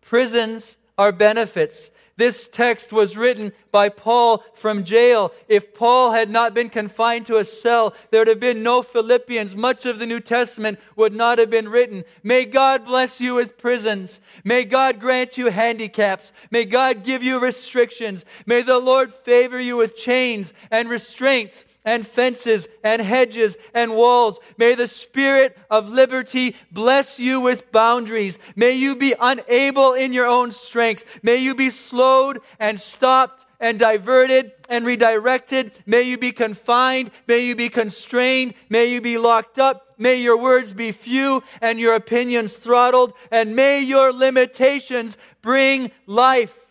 prisons 0.00 0.76
are 0.96 1.12
benefits. 1.12 1.90
This 2.18 2.48
text 2.50 2.92
was 2.92 3.16
written 3.16 3.52
by 3.70 3.88
Paul 3.88 4.42
from 4.52 4.82
jail. 4.82 5.32
If 5.46 5.72
Paul 5.72 6.10
had 6.10 6.28
not 6.28 6.52
been 6.52 6.68
confined 6.68 7.26
to 7.26 7.36
a 7.36 7.44
cell, 7.44 7.94
there 8.10 8.20
would 8.20 8.26
have 8.26 8.40
been 8.40 8.60
no 8.60 8.82
Philippians. 8.82 9.54
Much 9.54 9.86
of 9.86 10.00
the 10.00 10.06
New 10.06 10.18
Testament 10.18 10.80
would 10.96 11.14
not 11.14 11.38
have 11.38 11.48
been 11.48 11.68
written. 11.68 12.02
May 12.24 12.44
God 12.44 12.84
bless 12.84 13.20
you 13.20 13.36
with 13.36 13.56
prisons. 13.56 14.20
May 14.42 14.64
God 14.64 14.98
grant 14.98 15.38
you 15.38 15.46
handicaps. 15.46 16.32
May 16.50 16.64
God 16.64 17.04
give 17.04 17.22
you 17.22 17.38
restrictions. 17.38 18.24
May 18.46 18.62
the 18.62 18.80
Lord 18.80 19.14
favor 19.14 19.60
you 19.60 19.76
with 19.76 19.96
chains 19.96 20.52
and 20.72 20.88
restraints 20.88 21.64
and 21.88 22.06
fences 22.06 22.68
and 22.84 23.00
hedges 23.00 23.56
and 23.72 23.96
walls. 23.96 24.38
May 24.58 24.74
the 24.74 24.86
Spirit 24.86 25.56
of 25.70 25.88
liberty 25.88 26.54
bless 26.70 27.18
you 27.18 27.40
with 27.40 27.72
boundaries. 27.72 28.38
May 28.54 28.72
you 28.72 28.94
be 28.94 29.14
unable 29.18 29.94
in 29.94 30.12
your 30.12 30.26
own 30.26 30.52
strength. 30.52 31.20
May 31.22 31.36
you 31.36 31.54
be 31.54 31.70
slowed 31.70 32.40
and 32.60 32.78
stopped 32.78 33.46
and 33.58 33.78
diverted 33.78 34.52
and 34.68 34.84
redirected. 34.84 35.72
May 35.86 36.02
you 36.02 36.18
be 36.18 36.30
confined. 36.30 37.10
May 37.26 37.46
you 37.46 37.56
be 37.56 37.70
constrained. 37.70 38.52
May 38.68 38.92
you 38.92 39.00
be 39.00 39.16
locked 39.16 39.58
up. 39.58 39.94
May 39.96 40.16
your 40.16 40.36
words 40.36 40.74
be 40.74 40.92
few 40.92 41.42
and 41.62 41.80
your 41.80 41.94
opinions 41.94 42.54
throttled. 42.58 43.14
And 43.30 43.56
may 43.56 43.80
your 43.80 44.12
limitations 44.12 45.16
bring 45.40 45.90
life. 46.06 46.66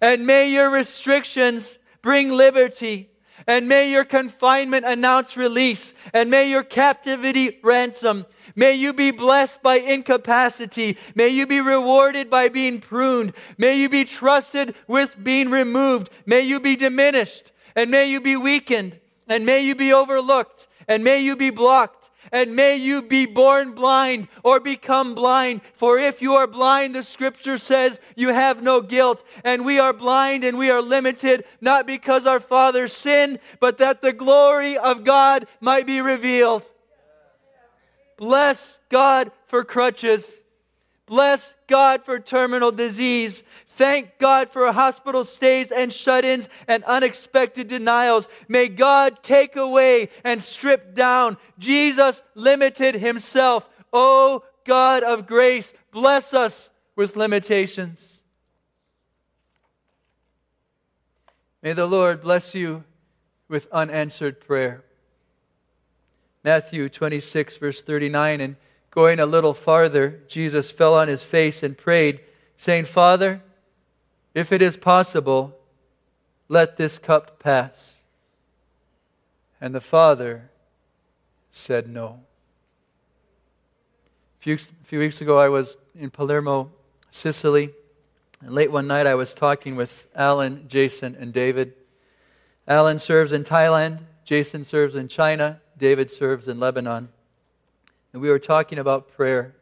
And 0.00 0.28
may 0.28 0.48
your 0.48 0.70
restrictions 0.70 1.80
bring 2.02 2.30
liberty. 2.30 3.10
And 3.46 3.68
may 3.68 3.90
your 3.90 4.04
confinement 4.04 4.84
announce 4.86 5.36
release. 5.36 5.94
And 6.12 6.30
may 6.30 6.50
your 6.50 6.62
captivity 6.62 7.58
ransom. 7.62 8.26
May 8.56 8.74
you 8.74 8.92
be 8.92 9.10
blessed 9.10 9.62
by 9.62 9.76
incapacity. 9.76 10.96
May 11.14 11.28
you 11.28 11.46
be 11.46 11.60
rewarded 11.60 12.30
by 12.30 12.48
being 12.48 12.80
pruned. 12.80 13.32
May 13.58 13.80
you 13.80 13.88
be 13.88 14.04
trusted 14.04 14.74
with 14.86 15.22
being 15.22 15.50
removed. 15.50 16.10
May 16.26 16.42
you 16.42 16.60
be 16.60 16.76
diminished. 16.76 17.52
And 17.74 17.90
may 17.90 18.10
you 18.10 18.20
be 18.20 18.36
weakened. 18.36 19.00
And 19.28 19.44
may 19.44 19.60
you 19.60 19.74
be 19.74 19.92
overlooked. 19.92 20.68
And 20.86 21.02
may 21.02 21.20
you 21.20 21.36
be 21.36 21.50
blocked 21.50 22.03
and 22.34 22.56
may 22.56 22.74
you 22.74 23.00
be 23.00 23.26
born 23.26 23.70
blind 23.70 24.26
or 24.42 24.58
become 24.58 25.14
blind. 25.14 25.60
For 25.72 26.00
if 26.00 26.20
you 26.20 26.34
are 26.34 26.48
blind, 26.48 26.92
the 26.92 27.04
scripture 27.04 27.58
says 27.58 28.00
you 28.16 28.30
have 28.30 28.60
no 28.60 28.80
guilt. 28.80 29.22
And 29.44 29.64
we 29.64 29.78
are 29.78 29.92
blind 29.92 30.42
and 30.42 30.58
we 30.58 30.68
are 30.68 30.82
limited, 30.82 31.44
not 31.60 31.86
because 31.86 32.26
our 32.26 32.40
father 32.40 32.88
sinned, 32.88 33.38
but 33.60 33.78
that 33.78 34.02
the 34.02 34.12
glory 34.12 34.76
of 34.76 35.04
God 35.04 35.46
might 35.60 35.86
be 35.86 36.00
revealed. 36.00 36.68
Bless 38.16 38.78
God 38.88 39.30
for 39.46 39.62
crutches. 39.62 40.42
Bless 41.06 41.52
God 41.66 42.02
for 42.02 42.18
terminal 42.18 42.72
disease. 42.72 43.42
Thank 43.66 44.18
God 44.18 44.50
for 44.50 44.70
hospital 44.72 45.24
stays 45.24 45.70
and 45.70 45.92
shut 45.92 46.24
ins 46.24 46.48
and 46.66 46.82
unexpected 46.84 47.68
denials. 47.68 48.28
May 48.48 48.68
God 48.68 49.22
take 49.22 49.56
away 49.56 50.08
and 50.22 50.42
strip 50.42 50.94
down. 50.94 51.36
Jesus 51.58 52.22
limited 52.34 52.94
himself. 52.94 53.68
Oh 53.92 54.44
God 54.64 55.02
of 55.02 55.26
grace, 55.26 55.74
bless 55.90 56.32
us 56.32 56.70
with 56.96 57.16
limitations. 57.16 58.22
May 61.62 61.72
the 61.72 61.86
Lord 61.86 62.22
bless 62.22 62.54
you 62.54 62.84
with 63.48 63.68
unanswered 63.72 64.40
prayer. 64.40 64.84
Matthew 66.42 66.88
26, 66.88 67.56
verse 67.56 67.82
39. 67.82 68.40
And 68.40 68.56
going 68.94 69.18
a 69.18 69.26
little 69.26 69.54
farther, 69.54 70.20
Jesus 70.28 70.70
fell 70.70 70.94
on 70.94 71.08
his 71.08 71.22
face 71.22 71.62
and 71.62 71.76
prayed, 71.76 72.20
saying, 72.56 72.84
Father, 72.84 73.42
if 74.34 74.52
it 74.52 74.62
is 74.62 74.76
possible, 74.76 75.58
let 76.48 76.76
this 76.76 76.98
cup 76.98 77.40
pass. 77.40 78.00
And 79.60 79.74
the 79.74 79.80
father 79.80 80.50
said 81.50 81.88
no. 81.88 82.20
A 84.38 84.42
few, 84.42 84.54
a 84.54 84.84
few 84.84 85.00
weeks 85.00 85.20
ago, 85.20 85.38
I 85.38 85.48
was 85.48 85.76
in 85.98 86.10
Palermo, 86.10 86.70
Sicily. 87.10 87.70
And 88.40 88.52
late 88.52 88.70
one 88.70 88.86
night, 88.86 89.06
I 89.06 89.14
was 89.14 89.34
talking 89.34 89.74
with 89.74 90.06
Alan, 90.14 90.66
Jason, 90.68 91.16
and 91.18 91.32
David. 91.32 91.74
Alan 92.68 92.98
serves 92.98 93.32
in 93.32 93.42
Thailand, 93.42 94.00
Jason 94.24 94.64
serves 94.64 94.94
in 94.94 95.08
China, 95.08 95.60
David 95.76 96.10
serves 96.10 96.46
in 96.46 96.60
Lebanon. 96.60 97.08
And 98.14 98.22
we 98.22 98.30
were 98.30 98.38
talking 98.38 98.78
about 98.78 99.08
prayer. 99.08 99.56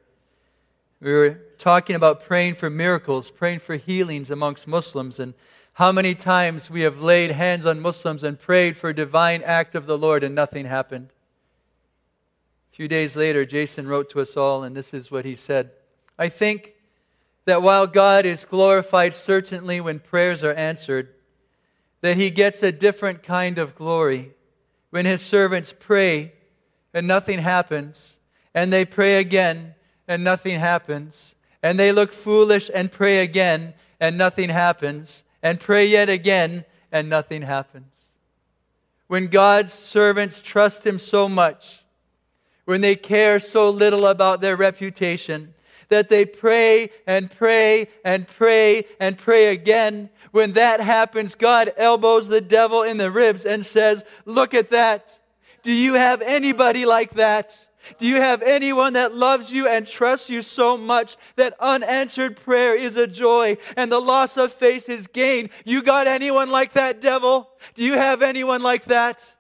We 1.01 1.11
were 1.11 1.41
talking 1.57 1.97
about 1.97 2.23
praying 2.23 2.57
for 2.57 2.69
miracles, 2.69 3.31
praying 3.31 3.61
for 3.61 3.77
healings 3.77 4.31
amongst 4.31 4.69
Muslims, 4.69 5.19
and 5.19 5.33
how 5.73 5.91
many 5.91 6.15
times 6.15 6.69
we 6.69 6.83
have 6.83 7.01
laid 7.01 7.31
hands 7.31 7.65
on 7.65 7.81
Muslims 7.81 8.23
and 8.23 8.39
prayed 8.39 8.77
for 8.77 8.91
a 8.91 8.95
divine 8.95 9.43
act 9.43 9.75
of 9.75 9.87
the 9.87 9.97
Lord 9.97 10.23
and 10.23 10.35
nothing 10.35 10.67
happened. 10.67 11.09
A 12.73 12.77
few 12.77 12.89
days 12.89 13.17
later, 13.17 13.47
Jason 13.47 13.89
wrote 13.89 14.11
to 14.11 14.21
us 14.21 14.37
all, 14.37 14.63
and 14.63 14.77
this 14.77 14.93
is 14.93 15.11
what 15.11 15.25
he 15.25 15.35
said 15.35 15.71
I 16.19 16.29
think 16.29 16.75
that 17.47 17.63
while 17.63 17.87
God 17.87 18.27
is 18.27 18.45
glorified 18.45 19.15
certainly 19.15 19.81
when 19.81 19.99
prayers 19.99 20.45
are 20.45 20.53
answered, 20.53 21.09
that 22.03 22.19
he 22.19 22.29
gets 22.29 22.63
a 22.63 22.71
different 22.71 23.23
kind 23.23 23.57
of 23.57 23.75
glory 23.75 24.35
when 24.91 25.07
his 25.07 25.23
servants 25.23 25.75
pray 25.77 26.35
and 26.93 27.09
nothing 27.09 27.39
happens, 27.39 28.19
and 28.55 28.73
they 28.73 28.85
pray 28.85 29.19
again 29.19 29.75
and 30.09 30.23
nothing 30.25 30.59
happens. 30.59 31.35
And 31.63 31.79
they 31.79 31.93
look 31.93 32.13
foolish 32.13 32.71
and 32.73 32.91
pray 32.91 33.19
again 33.19 33.75
and 34.01 34.19
nothing 34.19 34.51
happens. 34.51 35.25
And 35.43 35.59
pray 35.59 35.87
yet 35.87 36.09
again 36.09 36.65
and 36.91 37.09
nothing 37.09 37.43
happens. 37.43 37.93
When 39.09 39.27
God's 39.27 39.73
servants 39.73 40.41
trust 40.41 40.87
Him 40.87 40.99
so 40.99 41.29
much, 41.29 41.83
when 42.65 42.81
they 42.81 42.97
care 42.97 43.39
so 43.39 43.69
little 43.71 44.07
about 44.07 44.41
their 44.41 44.57
reputation, 44.57 45.55
that 45.89 46.09
they 46.09 46.25
pray 46.25 46.91
and 47.07 47.31
pray 47.31 47.89
and 48.05 48.27
pray 48.27 48.85
and 48.99 49.19
pray 49.19 49.49
again. 49.49 50.09
When 50.31 50.53
that 50.53 50.81
happens, 50.81 51.35
God 51.35 51.73
elbows 51.77 52.29
the 52.29 52.41
devil 52.41 52.83
in 52.83 52.97
the 52.97 53.11
ribs 53.11 53.45
and 53.45 53.65
says, 53.65 54.03
Look 54.25 54.55
at 54.55 54.71
that. 54.71 55.21
Do 55.63 55.73
you 55.73 55.95
have 55.95 56.23
anybody 56.23 56.87
like 56.87 57.15
that? 57.15 57.67
Do 57.99 58.07
you 58.07 58.17
have 58.17 58.43
anyone 58.43 58.93
that 58.95 59.15
loves 59.15 59.53
you 59.53 59.67
and 59.67 59.87
trusts 59.87 60.31
you 60.31 60.43
so 60.43 60.77
much 60.77 61.17
that 61.37 61.55
unanswered 61.61 62.37
prayer 62.37 62.75
is 62.75 62.97
a 62.97 63.07
joy 63.07 63.59
and 63.77 63.91
the 63.91 64.01
loss 64.01 64.37
of 64.37 64.53
faith 64.53 64.89
is 64.89 65.07
gain? 65.07 65.51
You 65.65 65.83
got 65.83 66.07
anyone 66.07 66.51
like 66.51 66.73
that, 66.73 67.01
devil? 67.01 67.51
Do 67.75 67.85
you 67.85 67.95
have 67.95 68.23
anyone 68.23 68.63
like 68.63 68.87
that? 68.87 69.35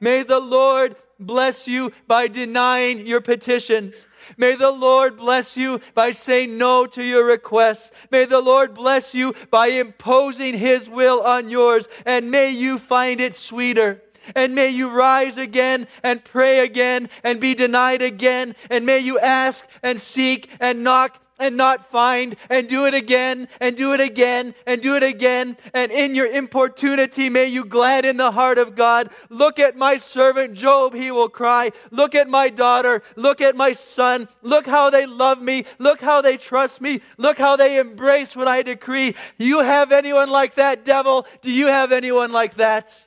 May 0.00 0.22
the 0.22 0.40
Lord 0.40 0.96
bless 1.18 1.66
you 1.66 1.92
by 2.06 2.28
denying 2.28 3.06
your 3.06 3.20
petitions. 3.20 4.06
May 4.36 4.54
the 4.54 4.70
Lord 4.70 5.16
bless 5.16 5.56
you 5.56 5.80
by 5.94 6.10
saying 6.10 6.58
no 6.58 6.86
to 6.86 7.02
your 7.02 7.24
requests. 7.24 7.92
May 8.10 8.24
the 8.24 8.40
Lord 8.40 8.74
bless 8.74 9.14
you 9.14 9.34
by 9.50 9.68
imposing 9.68 10.58
His 10.58 10.90
will 10.90 11.22
on 11.22 11.48
yours, 11.48 11.88
and 12.04 12.30
may 12.30 12.50
you 12.50 12.78
find 12.78 13.20
it 13.20 13.34
sweeter. 13.34 14.02
And 14.34 14.54
may 14.54 14.68
you 14.68 14.90
rise 14.90 15.38
again 15.38 15.86
and 16.02 16.24
pray 16.24 16.60
again 16.60 17.08
and 17.22 17.40
be 17.40 17.54
denied 17.54 18.02
again. 18.02 18.54
And 18.70 18.86
may 18.86 18.98
you 18.98 19.18
ask 19.18 19.66
and 19.82 20.00
seek 20.00 20.50
and 20.60 20.82
knock 20.84 21.20
and 21.38 21.56
not 21.56 21.86
find 21.86 22.36
and 22.48 22.68
do 22.68 22.86
it 22.86 22.94
again 22.94 23.48
and 23.60 23.76
do 23.76 23.92
it 23.92 24.00
again 24.00 24.54
and 24.66 24.80
do 24.80 24.96
it 24.96 25.02
again. 25.02 25.56
And 25.74 25.92
in 25.92 26.14
your 26.14 26.26
importunity, 26.26 27.28
may 27.28 27.46
you 27.46 27.64
gladden 27.64 28.16
the 28.16 28.30
heart 28.30 28.58
of 28.58 28.74
God. 28.74 29.10
Look 29.28 29.58
at 29.58 29.76
my 29.76 29.98
servant 29.98 30.54
Job, 30.54 30.94
he 30.94 31.10
will 31.10 31.28
cry. 31.28 31.72
Look 31.90 32.14
at 32.14 32.28
my 32.28 32.48
daughter. 32.48 33.02
Look 33.16 33.40
at 33.40 33.56
my 33.56 33.72
son. 33.72 34.28
Look 34.42 34.66
how 34.66 34.90
they 34.90 35.06
love 35.06 35.42
me. 35.42 35.64
Look 35.78 36.00
how 36.00 36.20
they 36.22 36.36
trust 36.36 36.80
me. 36.80 37.00
Look 37.18 37.38
how 37.38 37.56
they 37.56 37.78
embrace 37.78 38.34
what 38.34 38.48
I 38.48 38.62
decree. 38.62 39.14
You 39.38 39.62
have 39.62 39.92
anyone 39.92 40.30
like 40.30 40.54
that, 40.54 40.84
devil? 40.84 41.26
Do 41.42 41.50
you 41.50 41.66
have 41.66 41.92
anyone 41.92 42.32
like 42.32 42.54
that? 42.54 43.05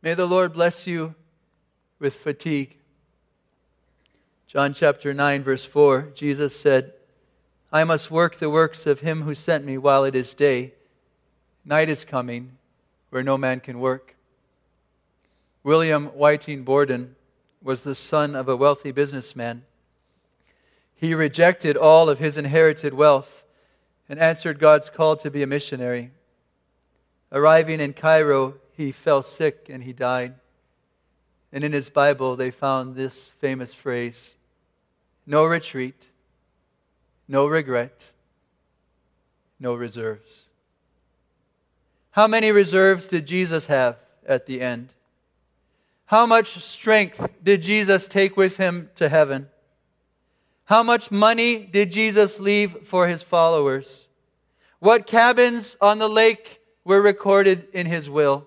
May 0.00 0.14
the 0.14 0.26
Lord 0.26 0.52
bless 0.52 0.86
you 0.86 1.16
with 1.98 2.14
fatigue. 2.14 2.76
John 4.46 4.72
chapter 4.72 5.12
9, 5.12 5.42
verse 5.42 5.64
4, 5.64 6.12
Jesus 6.14 6.58
said, 6.58 6.92
I 7.72 7.82
must 7.82 8.08
work 8.08 8.36
the 8.36 8.48
works 8.48 8.86
of 8.86 9.00
him 9.00 9.22
who 9.22 9.34
sent 9.34 9.64
me 9.64 9.76
while 9.76 10.04
it 10.04 10.14
is 10.14 10.34
day. 10.34 10.74
Night 11.64 11.90
is 11.90 12.04
coming 12.04 12.52
where 13.10 13.24
no 13.24 13.36
man 13.36 13.58
can 13.58 13.80
work. 13.80 14.14
William 15.64 16.06
Whiting 16.06 16.62
Borden 16.62 17.16
was 17.60 17.82
the 17.82 17.96
son 17.96 18.36
of 18.36 18.48
a 18.48 18.56
wealthy 18.56 18.92
businessman. 18.92 19.64
He 20.94 21.12
rejected 21.12 21.76
all 21.76 22.08
of 22.08 22.20
his 22.20 22.38
inherited 22.38 22.94
wealth 22.94 23.42
and 24.08 24.20
answered 24.20 24.60
God's 24.60 24.90
call 24.90 25.16
to 25.16 25.30
be 25.30 25.42
a 25.42 25.46
missionary. 25.46 26.12
Arriving 27.32 27.80
in 27.80 27.92
Cairo, 27.92 28.54
he 28.78 28.92
fell 28.92 29.24
sick 29.24 29.66
and 29.68 29.82
he 29.82 29.92
died. 29.92 30.34
And 31.52 31.64
in 31.64 31.72
his 31.72 31.90
Bible, 31.90 32.36
they 32.36 32.52
found 32.52 32.94
this 32.94 33.30
famous 33.40 33.74
phrase 33.74 34.36
no 35.26 35.44
retreat, 35.44 36.08
no 37.26 37.48
regret, 37.48 38.12
no 39.58 39.74
reserves. 39.74 40.44
How 42.12 42.28
many 42.28 42.52
reserves 42.52 43.08
did 43.08 43.26
Jesus 43.26 43.66
have 43.66 43.96
at 44.24 44.46
the 44.46 44.60
end? 44.60 44.94
How 46.06 46.24
much 46.24 46.62
strength 46.62 47.34
did 47.42 47.62
Jesus 47.62 48.06
take 48.06 48.36
with 48.36 48.58
him 48.58 48.90
to 48.94 49.08
heaven? 49.08 49.48
How 50.66 50.84
much 50.84 51.10
money 51.10 51.66
did 51.66 51.90
Jesus 51.90 52.38
leave 52.38 52.86
for 52.86 53.08
his 53.08 53.22
followers? 53.22 54.06
What 54.78 55.08
cabins 55.08 55.76
on 55.80 55.98
the 55.98 56.08
lake 56.08 56.60
were 56.84 57.02
recorded 57.02 57.66
in 57.72 57.86
his 57.86 58.08
will? 58.08 58.46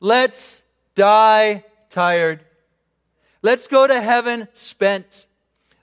Let's 0.00 0.62
die 0.94 1.64
tired. 1.90 2.44
Let's 3.42 3.66
go 3.66 3.86
to 3.86 4.00
heaven 4.00 4.48
spent. 4.54 5.26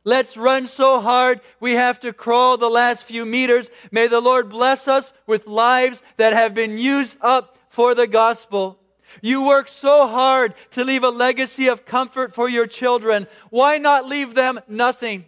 Let's 0.04 0.38
run 0.38 0.68
so 0.68 1.00
hard 1.00 1.42
we 1.60 1.74
have 1.74 2.00
to 2.02 2.14
crawl 2.14 2.58
the 2.58 2.70
last 2.70 3.06
few 3.06 3.26
meters. 3.26 3.70
May 3.92 4.08
the 4.08 4.22
Lord 4.22 4.50
bless 4.50 4.88
us 4.88 5.14
with 5.26 5.48
lives 5.48 6.02
that 6.18 6.34
have 6.34 6.54
been 6.54 6.78
used 6.78 7.18
up 7.22 7.58
for 7.70 7.96
the 7.96 8.08
gospel. 8.08 8.80
You 9.22 9.46
work 9.46 9.68
so 9.68 10.08
hard 10.08 10.54
to 10.72 10.84
leave 10.84 11.04
a 11.04 11.10
legacy 11.10 11.68
of 11.68 11.86
comfort 11.86 12.36
for 12.36 12.48
your 12.48 12.68
children. 12.68 13.28
Why 13.50 13.78
not 13.78 14.08
leave 14.08 14.36
them 14.36 14.60
nothing? 14.68 15.26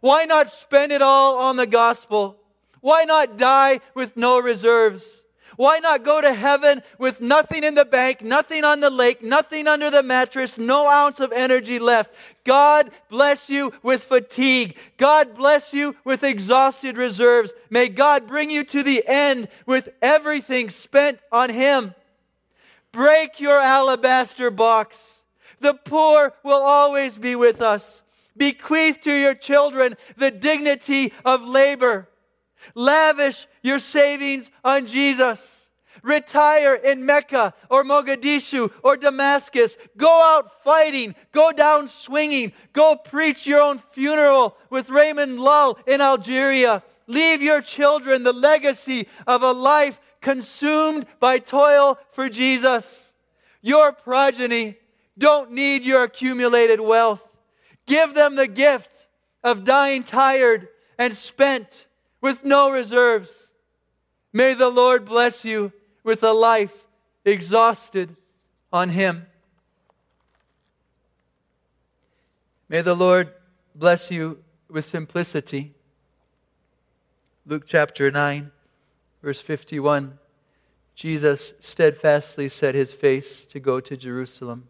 Why 0.00 0.24
not 0.24 0.48
spend 0.48 0.92
it 0.92 1.02
all 1.02 1.38
on 1.38 1.56
the 1.56 1.66
gospel? 1.66 2.38
Why 2.80 3.04
not 3.04 3.36
die 3.36 3.80
with 3.94 4.16
no 4.16 4.40
reserves? 4.40 5.22
Why 5.56 5.78
not 5.78 6.04
go 6.04 6.20
to 6.20 6.32
heaven 6.32 6.82
with 6.98 7.20
nothing 7.20 7.64
in 7.64 7.74
the 7.74 7.84
bank, 7.84 8.22
nothing 8.22 8.64
on 8.64 8.80
the 8.80 8.90
lake, 8.90 9.22
nothing 9.22 9.68
under 9.68 9.90
the 9.90 10.02
mattress, 10.02 10.58
no 10.58 10.88
ounce 10.88 11.20
of 11.20 11.32
energy 11.32 11.78
left? 11.78 12.12
God 12.44 12.90
bless 13.08 13.48
you 13.48 13.72
with 13.82 14.02
fatigue. 14.02 14.76
God 14.96 15.36
bless 15.36 15.72
you 15.72 15.96
with 16.04 16.24
exhausted 16.24 16.96
reserves. 16.96 17.52
May 17.70 17.88
God 17.88 18.26
bring 18.26 18.50
you 18.50 18.64
to 18.64 18.82
the 18.82 19.04
end 19.06 19.48
with 19.66 19.88
everything 20.02 20.70
spent 20.70 21.20
on 21.30 21.50
Him. 21.50 21.94
Break 22.92 23.40
your 23.40 23.60
alabaster 23.60 24.50
box. 24.50 25.22
The 25.60 25.74
poor 25.74 26.34
will 26.42 26.62
always 26.62 27.16
be 27.16 27.34
with 27.34 27.62
us. 27.62 28.02
Bequeath 28.36 29.00
to 29.02 29.12
your 29.12 29.34
children 29.34 29.96
the 30.16 30.30
dignity 30.30 31.12
of 31.24 31.46
labor. 31.46 32.08
Lavish 32.74 33.46
your 33.62 33.78
savings 33.78 34.50
on 34.64 34.86
Jesus. 34.86 35.68
Retire 36.02 36.74
in 36.74 37.06
Mecca 37.06 37.54
or 37.70 37.82
Mogadishu 37.82 38.70
or 38.82 38.96
Damascus. 38.96 39.78
Go 39.96 40.10
out 40.36 40.62
fighting. 40.62 41.14
Go 41.32 41.50
down 41.50 41.88
swinging. 41.88 42.52
Go 42.72 42.96
preach 42.96 43.46
your 43.46 43.62
own 43.62 43.78
funeral 43.78 44.56
with 44.68 44.90
Raymond 44.90 45.40
Lull 45.40 45.78
in 45.86 46.00
Algeria. 46.02 46.82
Leave 47.06 47.42
your 47.42 47.62
children 47.62 48.22
the 48.22 48.32
legacy 48.32 49.08
of 49.26 49.42
a 49.42 49.52
life 49.52 49.98
consumed 50.20 51.06
by 51.20 51.38
toil 51.38 51.98
for 52.10 52.28
Jesus. 52.28 53.14
Your 53.62 53.92
progeny 53.92 54.76
don't 55.16 55.52
need 55.52 55.84
your 55.84 56.02
accumulated 56.02 56.80
wealth. 56.80 57.26
Give 57.86 58.14
them 58.14 58.34
the 58.34 58.48
gift 58.48 59.06
of 59.42 59.64
dying 59.64 60.02
tired 60.02 60.68
and 60.98 61.14
spent 61.14 61.86
with 62.24 62.42
no 62.42 62.70
reserves. 62.70 63.48
May 64.32 64.54
the 64.54 64.70
Lord 64.70 65.04
bless 65.04 65.44
you 65.44 65.74
with 66.02 66.22
a 66.22 66.32
life 66.32 66.86
exhausted 67.22 68.16
on 68.72 68.88
Him. 68.88 69.26
May 72.66 72.80
the 72.80 72.94
Lord 72.94 73.34
bless 73.74 74.10
you 74.10 74.38
with 74.70 74.86
simplicity. 74.86 75.74
Luke 77.44 77.64
chapter 77.66 78.10
9. 78.10 78.50
Verse 79.22 79.40
51 79.42 80.18
Jesus 80.94 81.52
steadfastly 81.60 82.48
set 82.48 82.74
his 82.74 82.94
face 82.94 83.44
to 83.44 83.60
go 83.60 83.80
to 83.80 83.98
Jerusalem. 83.98 84.68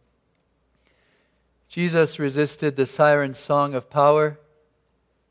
Jesus 1.68 2.18
resisted 2.18 2.74
the 2.74 2.86
siren 2.86 3.32
song 3.32 3.74
of 3.74 3.90
power. 3.90 4.40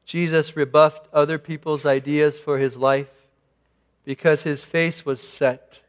Jesus 0.05 0.55
rebuffed 0.55 1.07
other 1.13 1.37
people's 1.37 1.85
ideas 1.85 2.37
for 2.37 2.59
his 2.59 2.77
life 2.77 3.27
because 4.03 4.43
his 4.43 4.63
face 4.63 5.05
was 5.05 5.21
set 5.21 5.81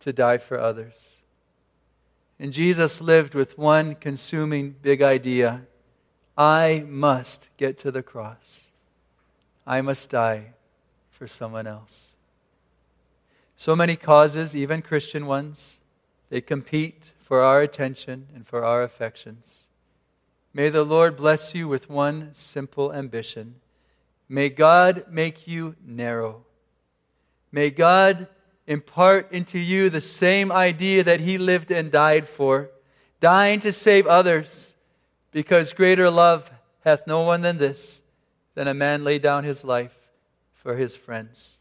to 0.00 0.12
die 0.12 0.38
for 0.38 0.58
others. 0.58 1.16
And 2.38 2.52
Jesus 2.52 3.00
lived 3.00 3.34
with 3.34 3.56
one 3.56 3.94
consuming 3.94 4.74
big 4.82 5.00
idea 5.00 5.62
I 6.36 6.84
must 6.88 7.50
get 7.56 7.78
to 7.78 7.90
the 7.90 8.02
cross, 8.02 8.68
I 9.66 9.80
must 9.80 10.10
die 10.10 10.54
for 11.10 11.28
someone 11.28 11.66
else. 11.66 12.16
So 13.54 13.76
many 13.76 13.96
causes, 13.96 14.56
even 14.56 14.82
Christian 14.82 15.26
ones, 15.26 15.78
they 16.30 16.40
compete 16.40 17.12
for 17.20 17.42
our 17.42 17.60
attention 17.60 18.26
and 18.34 18.46
for 18.46 18.64
our 18.64 18.82
affections. 18.82 19.66
May 20.54 20.68
the 20.68 20.84
Lord 20.84 21.16
bless 21.16 21.54
you 21.54 21.68
with 21.68 21.88
one 21.88 22.30
simple 22.34 22.92
ambition. 22.92 23.56
May 24.28 24.48
God 24.48 25.04
make 25.08 25.46
you 25.46 25.76
narrow. 25.84 26.44
May 27.50 27.70
God 27.70 28.28
impart 28.66 29.32
into 29.32 29.58
you 29.58 29.90
the 29.90 30.00
same 30.00 30.52
idea 30.52 31.04
that 31.04 31.20
He 31.20 31.38
lived 31.38 31.70
and 31.70 31.90
died 31.90 32.28
for, 32.28 32.70
dying 33.20 33.60
to 33.60 33.72
save 33.72 34.06
others, 34.06 34.74
because 35.32 35.72
greater 35.72 36.10
love 36.10 36.50
hath 36.84 37.06
no 37.06 37.22
one 37.22 37.42
than 37.42 37.58
this, 37.58 38.02
than 38.54 38.68
a 38.68 38.74
man 38.74 39.04
lay 39.04 39.18
down 39.18 39.44
his 39.44 39.64
life 39.64 39.96
for 40.52 40.76
his 40.76 40.94
friends. 40.94 41.58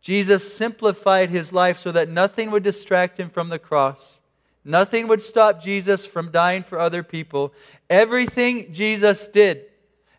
Jesus 0.00 0.54
simplified 0.54 1.30
his 1.30 1.52
life 1.52 1.78
so 1.78 1.92
that 1.92 2.08
nothing 2.08 2.50
would 2.50 2.62
distract 2.62 3.20
him 3.20 3.30
from 3.30 3.50
the 3.50 3.58
cross. 3.58 4.20
Nothing 4.64 5.08
would 5.08 5.22
stop 5.22 5.62
Jesus 5.62 6.06
from 6.06 6.30
dying 6.30 6.62
for 6.62 6.78
other 6.78 7.02
people. 7.02 7.52
Everything 7.90 8.72
Jesus 8.72 9.26
did 9.26 9.64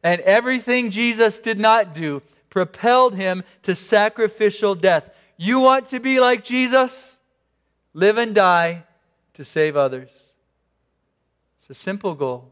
and 0.03 0.19
everything 0.21 0.91
Jesus 0.91 1.39
did 1.39 1.57
not 1.57 1.95
do 1.95 2.21
propelled 2.49 3.15
him 3.15 3.43
to 3.63 3.73
sacrificial 3.73 4.75
death. 4.75 5.09
You 5.37 5.59
want 5.61 5.87
to 5.89 5.99
be 5.99 6.19
like 6.19 6.43
Jesus? 6.43 7.17
Live 7.93 8.17
and 8.17 8.35
die 8.35 8.83
to 9.33 9.43
save 9.43 9.75
others. 9.75 10.33
It's 11.59 11.69
a 11.69 11.73
simple 11.73 12.13
goal, 12.15 12.51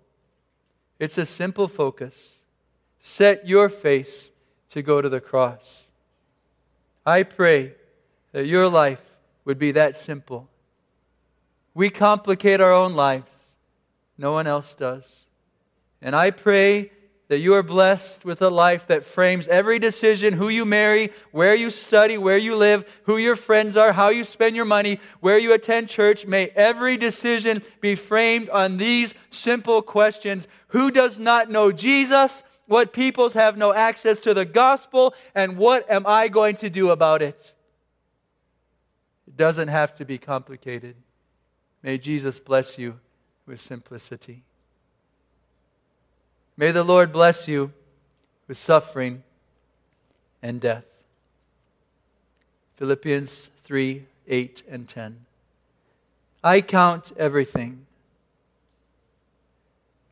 it's 0.97 1.17
a 1.17 1.25
simple 1.25 1.67
focus. 1.67 2.37
Set 3.03 3.47
your 3.47 3.67
face 3.67 4.29
to 4.69 4.81
go 4.81 5.01
to 5.01 5.09
the 5.09 5.19
cross. 5.19 5.87
I 7.03 7.23
pray 7.23 7.73
that 8.31 8.45
your 8.45 8.69
life 8.69 9.01
would 9.43 9.57
be 9.57 9.71
that 9.71 9.97
simple. 9.97 10.50
We 11.73 11.89
complicate 11.89 12.59
our 12.59 12.73
own 12.73 12.93
lives, 12.93 13.33
no 14.17 14.31
one 14.31 14.47
else 14.47 14.75
does. 14.75 15.25
And 16.01 16.15
I 16.15 16.31
pray 16.31 16.91
that 17.31 17.39
you 17.39 17.53
are 17.53 17.63
blessed 17.63 18.25
with 18.25 18.41
a 18.41 18.49
life 18.49 18.87
that 18.87 19.05
frames 19.05 19.47
every 19.47 19.79
decision 19.79 20.33
who 20.33 20.49
you 20.49 20.65
marry, 20.65 21.09
where 21.31 21.55
you 21.55 21.69
study, 21.69 22.17
where 22.17 22.37
you 22.37 22.57
live, 22.57 22.83
who 23.03 23.15
your 23.15 23.37
friends 23.37 23.77
are, 23.77 23.93
how 23.93 24.09
you 24.09 24.25
spend 24.25 24.53
your 24.53 24.65
money, 24.65 24.99
where 25.21 25.37
you 25.37 25.53
attend 25.53 25.87
church. 25.87 26.27
May 26.27 26.47
every 26.57 26.97
decision 26.97 27.61
be 27.79 27.95
framed 27.95 28.49
on 28.49 28.75
these 28.75 29.13
simple 29.29 29.81
questions 29.81 30.45
Who 30.67 30.91
does 30.91 31.19
not 31.19 31.49
know 31.49 31.71
Jesus? 31.71 32.43
What 32.65 32.91
peoples 32.91 33.31
have 33.31 33.57
no 33.57 33.73
access 33.73 34.19
to 34.21 34.33
the 34.33 34.43
gospel, 34.43 35.13
and 35.33 35.55
what 35.55 35.89
am 35.89 36.05
I 36.05 36.27
going 36.27 36.57
to 36.57 36.69
do 36.69 36.89
about 36.89 37.21
it? 37.21 37.55
It 39.25 39.37
doesn't 39.37 39.69
have 39.69 39.95
to 39.95 40.05
be 40.05 40.17
complicated. 40.17 40.97
May 41.83 41.97
Jesus 41.97 42.39
bless 42.39 42.77
you 42.77 42.99
with 43.45 43.59
simplicity. 43.59 44.43
May 46.55 46.71
the 46.71 46.83
Lord 46.83 47.11
bless 47.11 47.47
you 47.47 47.73
with 48.47 48.57
suffering 48.57 49.23
and 50.41 50.61
death. 50.61 50.85
Philippians 52.77 53.49
3 53.63 54.05
8 54.27 54.63
and 54.69 54.87
10. 54.87 55.25
I 56.43 56.61
count 56.61 57.11
everything 57.17 57.85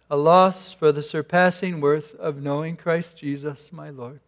a 0.09 0.17
loss 0.17 0.71
for 0.71 0.91
the 0.91 1.03
surpassing 1.03 1.79
worth 1.79 2.15
of 2.15 2.41
knowing 2.41 2.75
Christ 2.75 3.17
Jesus, 3.17 3.71
my 3.71 3.89
Lord. 3.91 4.19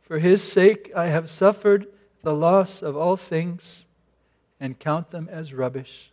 For 0.00 0.18
his 0.20 0.42
sake 0.42 0.92
I 0.94 1.06
have 1.06 1.28
suffered 1.28 1.88
the 2.22 2.34
loss 2.34 2.82
of 2.82 2.96
all 2.96 3.16
things 3.16 3.86
and 4.60 4.78
count 4.78 5.10
them 5.10 5.28
as 5.30 5.54
rubbish, 5.54 6.10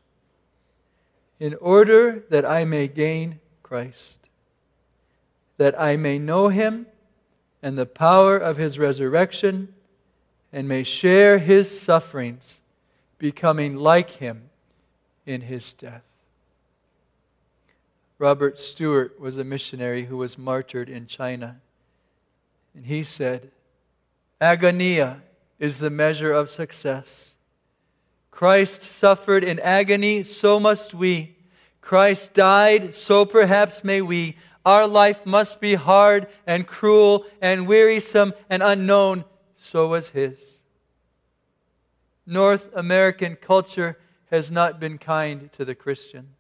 in 1.40 1.54
order 1.56 2.24
that 2.30 2.46
I 2.46 2.66
may 2.66 2.88
gain 2.88 3.40
Christ, 3.62 4.20
that 5.58 5.80
I 5.80 5.98
may 5.98 6.18
know 6.18 6.48
him 6.48 6.88
and 7.62 7.78
the 7.78 7.86
power 7.86 8.38
of 8.38 8.58
his 8.58 8.80
resurrection, 8.80 9.74
and 10.54 10.68
may 10.68 10.84
share 10.84 11.40
his 11.40 11.80
sufferings, 11.80 12.60
becoming 13.18 13.76
like 13.76 14.12
him 14.12 14.50
in 15.26 15.42
his 15.42 15.74
death. 15.74 16.04
Robert 18.20 18.58
Stewart 18.58 19.20
was 19.20 19.38
a 19.38 19.44
missionary 19.44 20.06
who 20.06 20.18
was 20.18 20.38
martyred 20.38 20.90
in 20.90 21.06
China. 21.06 21.60
And 22.74 22.86
he 22.86 23.04
said, 23.04 23.52
Agonia 24.42 25.22
is 25.60 25.80
the 25.80 25.90
measure 25.90 26.32
of 26.32 26.50
success. 26.50 27.36
Christ 28.38 28.84
suffered 28.84 29.44
in 29.44 29.60
agony, 29.62 30.22
so 30.22 30.60
must 30.60 30.94
we. 30.94 31.38
Christ 31.82 32.36
died, 32.36 32.94
so 32.94 33.26
perhaps 33.26 33.84
may 33.84 34.00
we. 34.00 34.38
Our 34.64 34.86
life 34.86 35.26
must 35.26 35.60
be 35.60 35.74
hard 35.74 36.28
and 36.46 36.68
cruel 36.68 37.26
and 37.42 37.66
wearisome 37.66 38.36
and 38.48 38.62
unknown, 38.62 39.26
so 39.56 39.88
was 39.88 40.10
his. 40.10 40.62
North 42.28 42.70
American 42.76 43.38
culture 43.38 43.98
has 44.30 44.52
not 44.52 44.80
been 44.80 45.00
kind 45.00 45.52
to 45.54 45.66
the 45.66 45.74
Christian. 45.74 46.36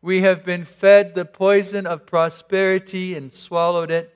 We 0.00 0.22
have 0.22 0.44
been 0.44 0.64
fed 0.64 1.14
the 1.14 1.24
poison 1.24 1.86
of 1.86 2.06
prosperity 2.06 3.14
and 3.14 3.32
swallowed 3.32 3.92
it. 3.92 4.12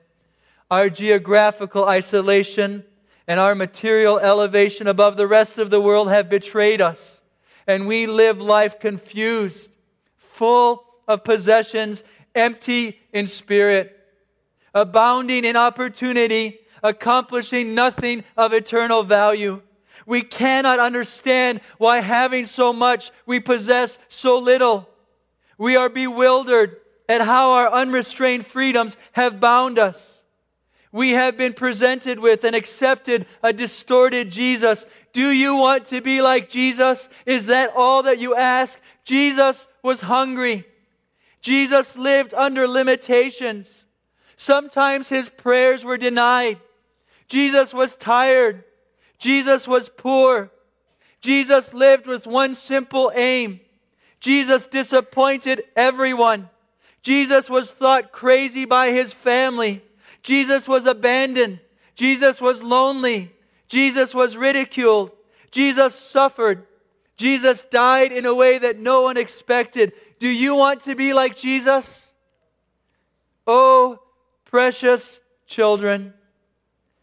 Our 0.69 0.89
geographical 0.89 1.85
isolation 1.85 2.83
and 3.27 3.39
our 3.39 3.53
material 3.53 4.19
elevation 4.19 4.87
above 4.87 5.17
the 5.17 5.27
rest 5.27 5.57
of 5.57 5.69
the 5.69 5.81
world 5.81 6.09
have 6.09 6.29
betrayed 6.29 6.81
us. 6.81 7.21
And 7.67 7.85
we 7.85 8.07
live 8.07 8.41
life 8.41 8.79
confused, 8.79 9.73
full 10.15 10.85
of 11.07 11.23
possessions, 11.23 12.03
empty 12.33 12.99
in 13.11 13.27
spirit, 13.27 13.93
abounding 14.73 15.43
in 15.43 15.57
opportunity, 15.57 16.59
accomplishing 16.81 17.75
nothing 17.75 18.23
of 18.37 18.53
eternal 18.53 19.03
value. 19.03 19.61
We 20.05 20.21
cannot 20.21 20.79
understand 20.79 21.59
why, 21.77 21.99
having 21.99 22.45
so 22.45 22.71
much, 22.71 23.11
we 23.25 23.39
possess 23.41 23.99
so 24.07 24.37
little. 24.37 24.87
We 25.57 25.75
are 25.75 25.89
bewildered 25.89 26.77
at 27.09 27.21
how 27.21 27.51
our 27.51 27.69
unrestrained 27.69 28.45
freedoms 28.45 28.95
have 29.13 29.39
bound 29.39 29.79
us. 29.79 30.16
We 30.91 31.11
have 31.11 31.37
been 31.37 31.53
presented 31.53 32.19
with 32.19 32.43
and 32.43 32.55
accepted 32.55 33.25
a 33.43 33.51
distorted 33.51 34.31
Jesus. 34.31 34.85
Do 35.13 35.29
you 35.29 35.55
want 35.55 35.85
to 35.87 36.01
be 36.01 36.21
like 36.21 36.49
Jesus? 36.49 37.09
Is 37.25 37.47
that 37.47 37.73
all 37.75 38.03
that 38.03 38.19
you 38.19 38.35
ask? 38.35 38.79
Jesus 39.03 39.67
was 39.83 40.01
hungry. 40.01 40.65
Jesus 41.41 41.97
lived 41.97 42.33
under 42.33 42.67
limitations. 42.67 43.85
Sometimes 44.37 45.09
his 45.09 45.29
prayers 45.29 45.83
were 45.83 45.97
denied. 45.97 46.59
Jesus 47.27 47.73
was 47.73 47.95
tired. 47.95 48.63
Jesus 49.17 49.67
was 49.67 49.89
poor. 49.89 50.51
Jesus 51.21 51.73
lived 51.73 52.07
with 52.07 52.27
one 52.27 52.55
simple 52.55 53.11
aim 53.15 53.59
Jesus 54.19 54.67
disappointed 54.67 55.63
everyone. 55.75 56.49
Jesus 57.01 57.49
was 57.49 57.71
thought 57.71 58.11
crazy 58.11 58.65
by 58.65 58.91
his 58.91 59.13
family. 59.13 59.81
Jesus 60.23 60.67
was 60.67 60.85
abandoned. 60.85 61.59
Jesus 61.95 62.41
was 62.41 62.61
lonely. 62.63 63.33
Jesus 63.67 64.13
was 64.13 64.37
ridiculed. 64.37 65.11
Jesus 65.51 65.95
suffered. 65.95 66.65
Jesus 67.17 67.65
died 67.65 68.11
in 68.11 68.25
a 68.25 68.35
way 68.35 68.57
that 68.59 68.77
no 68.77 69.01
one 69.01 69.17
expected. 69.17 69.93
Do 70.19 70.27
you 70.27 70.55
want 70.55 70.81
to 70.81 70.95
be 70.95 71.13
like 71.13 71.35
Jesus? 71.35 72.13
Oh, 73.45 73.99
precious 74.45 75.19
children, 75.47 76.13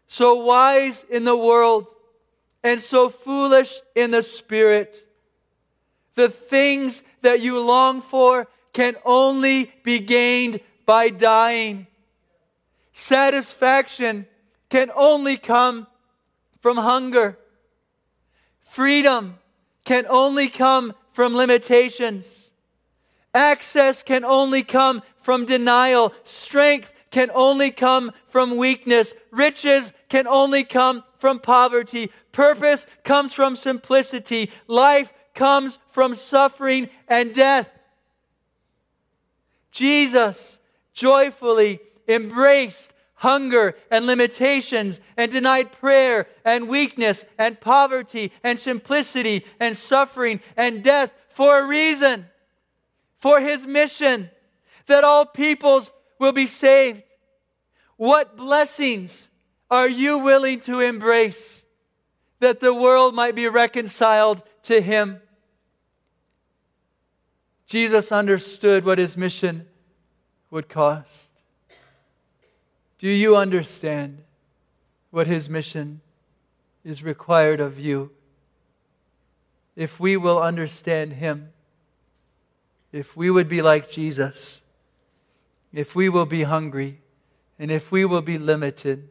so 0.06 0.34
wise 0.44 1.04
in 1.08 1.24
the 1.24 1.36
world 1.36 1.86
and 2.62 2.80
so 2.80 3.08
foolish 3.08 3.80
in 3.94 4.10
the 4.10 4.22
spirit. 4.22 5.06
The 6.14 6.28
things 6.28 7.02
that 7.22 7.40
you 7.40 7.60
long 7.60 8.00
for 8.00 8.46
can 8.72 8.96
only 9.04 9.72
be 9.82 9.98
gained 9.98 10.60
by 10.86 11.08
dying. 11.10 11.86
Satisfaction 12.96 14.26
can 14.70 14.90
only 14.94 15.36
come 15.36 15.88
from 16.60 16.76
hunger. 16.76 17.36
Freedom 18.62 19.36
can 19.84 20.06
only 20.08 20.48
come 20.48 20.94
from 21.12 21.34
limitations. 21.34 22.52
Access 23.34 24.04
can 24.04 24.24
only 24.24 24.62
come 24.62 25.02
from 25.18 25.44
denial. 25.44 26.14
Strength 26.22 26.92
can 27.10 27.32
only 27.34 27.72
come 27.72 28.12
from 28.28 28.56
weakness. 28.56 29.12
Riches 29.32 29.92
can 30.08 30.28
only 30.28 30.62
come 30.62 31.02
from 31.18 31.40
poverty. 31.40 32.12
Purpose 32.30 32.86
comes 33.02 33.34
from 33.34 33.56
simplicity. 33.56 34.52
Life 34.68 35.12
comes 35.34 35.80
from 35.88 36.14
suffering 36.14 36.88
and 37.08 37.34
death. 37.34 37.68
Jesus 39.72 40.60
joyfully 40.92 41.80
embraced 42.08 42.92
hunger 43.16 43.76
and 43.90 44.06
limitations 44.06 45.00
and 45.16 45.30
denied 45.30 45.72
prayer 45.72 46.26
and 46.44 46.68
weakness 46.68 47.24
and 47.38 47.60
poverty 47.60 48.30
and 48.42 48.58
simplicity 48.58 49.44
and 49.58 49.76
suffering 49.76 50.40
and 50.56 50.82
death 50.82 51.12
for 51.28 51.60
a 51.60 51.66
reason, 51.66 52.26
for 53.18 53.40
his 53.40 53.66
mission 53.66 54.30
that 54.86 55.04
all 55.04 55.24
peoples 55.24 55.90
will 56.18 56.32
be 56.32 56.46
saved. 56.46 57.02
What 57.96 58.36
blessings 58.36 59.28
are 59.70 59.88
you 59.88 60.18
willing 60.18 60.60
to 60.60 60.80
embrace 60.80 61.62
that 62.40 62.60
the 62.60 62.74
world 62.74 63.14
might 63.14 63.34
be 63.34 63.48
reconciled 63.48 64.42
to 64.64 64.80
him? 64.80 65.20
Jesus 67.66 68.12
understood 68.12 68.84
what 68.84 68.98
his 68.98 69.16
mission 69.16 69.66
would 70.50 70.68
cost. 70.68 71.30
Do 73.04 73.10
you 73.10 73.36
understand 73.36 74.22
what 75.10 75.26
his 75.26 75.50
mission 75.50 76.00
is 76.86 77.02
required 77.02 77.60
of 77.60 77.78
you? 77.78 78.12
If 79.76 80.00
we 80.00 80.16
will 80.16 80.42
understand 80.42 81.12
him, 81.12 81.52
if 82.92 83.14
we 83.14 83.30
would 83.30 83.46
be 83.46 83.60
like 83.60 83.90
Jesus, 83.90 84.62
if 85.70 85.94
we 85.94 86.08
will 86.08 86.24
be 86.24 86.44
hungry, 86.44 87.02
and 87.58 87.70
if 87.70 87.92
we 87.92 88.06
will 88.06 88.22
be 88.22 88.38
limited, 88.38 89.10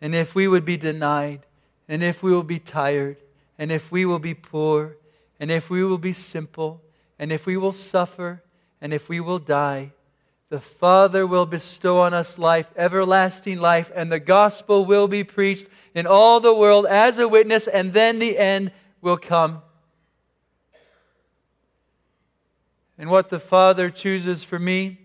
and 0.00 0.14
if 0.14 0.36
we 0.36 0.46
would 0.46 0.64
be 0.64 0.76
denied, 0.76 1.40
and 1.88 2.04
if 2.04 2.22
we 2.22 2.30
will 2.30 2.44
be 2.44 2.60
tired, 2.60 3.16
and 3.58 3.72
if 3.72 3.90
we 3.90 4.06
will 4.06 4.20
be 4.20 4.34
poor, 4.34 4.98
and 5.40 5.50
if 5.50 5.68
we 5.68 5.82
will 5.82 5.98
be 5.98 6.12
simple, 6.12 6.80
and 7.18 7.32
if 7.32 7.44
we 7.44 7.56
will 7.56 7.72
suffer, 7.72 8.40
and 8.80 8.94
if 8.94 9.08
we 9.08 9.18
will 9.18 9.40
die, 9.40 9.90
the 10.52 10.60
Father 10.60 11.26
will 11.26 11.46
bestow 11.46 12.00
on 12.00 12.12
us 12.12 12.38
life, 12.38 12.70
everlasting 12.76 13.58
life, 13.58 13.90
and 13.94 14.12
the 14.12 14.20
gospel 14.20 14.84
will 14.84 15.08
be 15.08 15.24
preached 15.24 15.66
in 15.94 16.06
all 16.06 16.40
the 16.40 16.52
world 16.52 16.84
as 16.84 17.18
a 17.18 17.26
witness, 17.26 17.66
and 17.66 17.94
then 17.94 18.18
the 18.18 18.36
end 18.36 18.70
will 19.00 19.16
come. 19.16 19.62
And 22.98 23.08
what 23.08 23.30
the 23.30 23.40
Father 23.40 23.88
chooses 23.88 24.44
for 24.44 24.58
me 24.58 24.98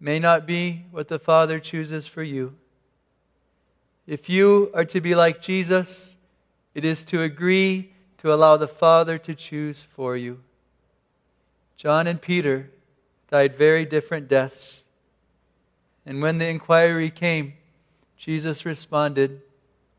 may 0.00 0.18
not 0.18 0.48
be 0.48 0.86
what 0.90 1.06
the 1.06 1.20
Father 1.20 1.60
chooses 1.60 2.08
for 2.08 2.24
you. 2.24 2.56
If 4.04 4.28
you 4.28 4.72
are 4.74 4.84
to 4.86 5.00
be 5.00 5.14
like 5.14 5.42
Jesus, 5.42 6.16
it 6.74 6.84
is 6.84 7.04
to 7.04 7.22
agree 7.22 7.92
to 8.18 8.34
allow 8.34 8.56
the 8.56 8.66
Father 8.66 9.16
to 9.16 9.32
choose 9.36 9.84
for 9.84 10.16
you. 10.16 10.40
John 11.76 12.08
and 12.08 12.20
Peter 12.20 12.72
died 13.34 13.56
very 13.56 13.84
different 13.84 14.28
deaths. 14.28 14.84
And 16.06 16.22
when 16.22 16.38
the 16.38 16.46
inquiry 16.46 17.10
came, 17.10 17.54
Jesus 18.16 18.64
responded, 18.64 19.42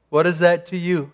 What 0.07 0.25
is 0.25 0.39
that 0.39 0.65
to 0.67 0.77
you? 0.77 1.11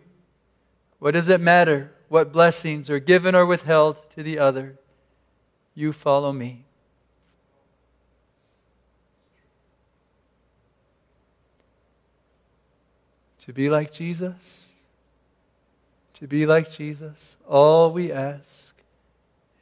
What 0.99 1.15
does 1.15 1.29
it 1.29 1.41
matter 1.41 1.91
what 2.09 2.31
blessings 2.31 2.91
are 2.91 2.99
given 2.99 3.33
or 3.33 3.47
withheld 3.47 4.07
to 4.11 4.21
the 4.21 4.37
other? 4.37 4.77
You 5.73 5.91
follow 5.91 6.31
me. 6.31 6.65
To 13.39 13.51
be 13.51 13.67
like 13.67 13.91
Jesus, 13.91 14.73
to 16.13 16.27
be 16.27 16.45
like 16.45 16.71
Jesus, 16.71 17.37
all 17.49 17.91
we 17.91 18.11
ask 18.11 18.75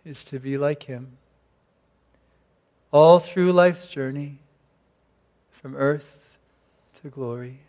is 0.04 0.26
to 0.26 0.42
be 0.42 0.58
like 0.58 0.84
him. 0.84 1.20
All 2.92 3.20
through 3.20 3.52
life's 3.52 3.88
journey, 3.88 4.40
from 5.52 5.76
earth 5.76 6.38
to 7.02 7.10
glory. 7.10 7.60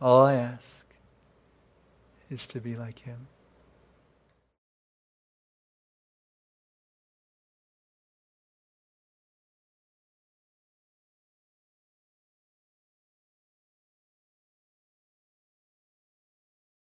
All 0.00 0.24
I 0.24 0.34
ask 0.34 0.84
is 2.30 2.46
to 2.48 2.60
be 2.60 2.76
like 2.76 3.00
him. 3.00 3.28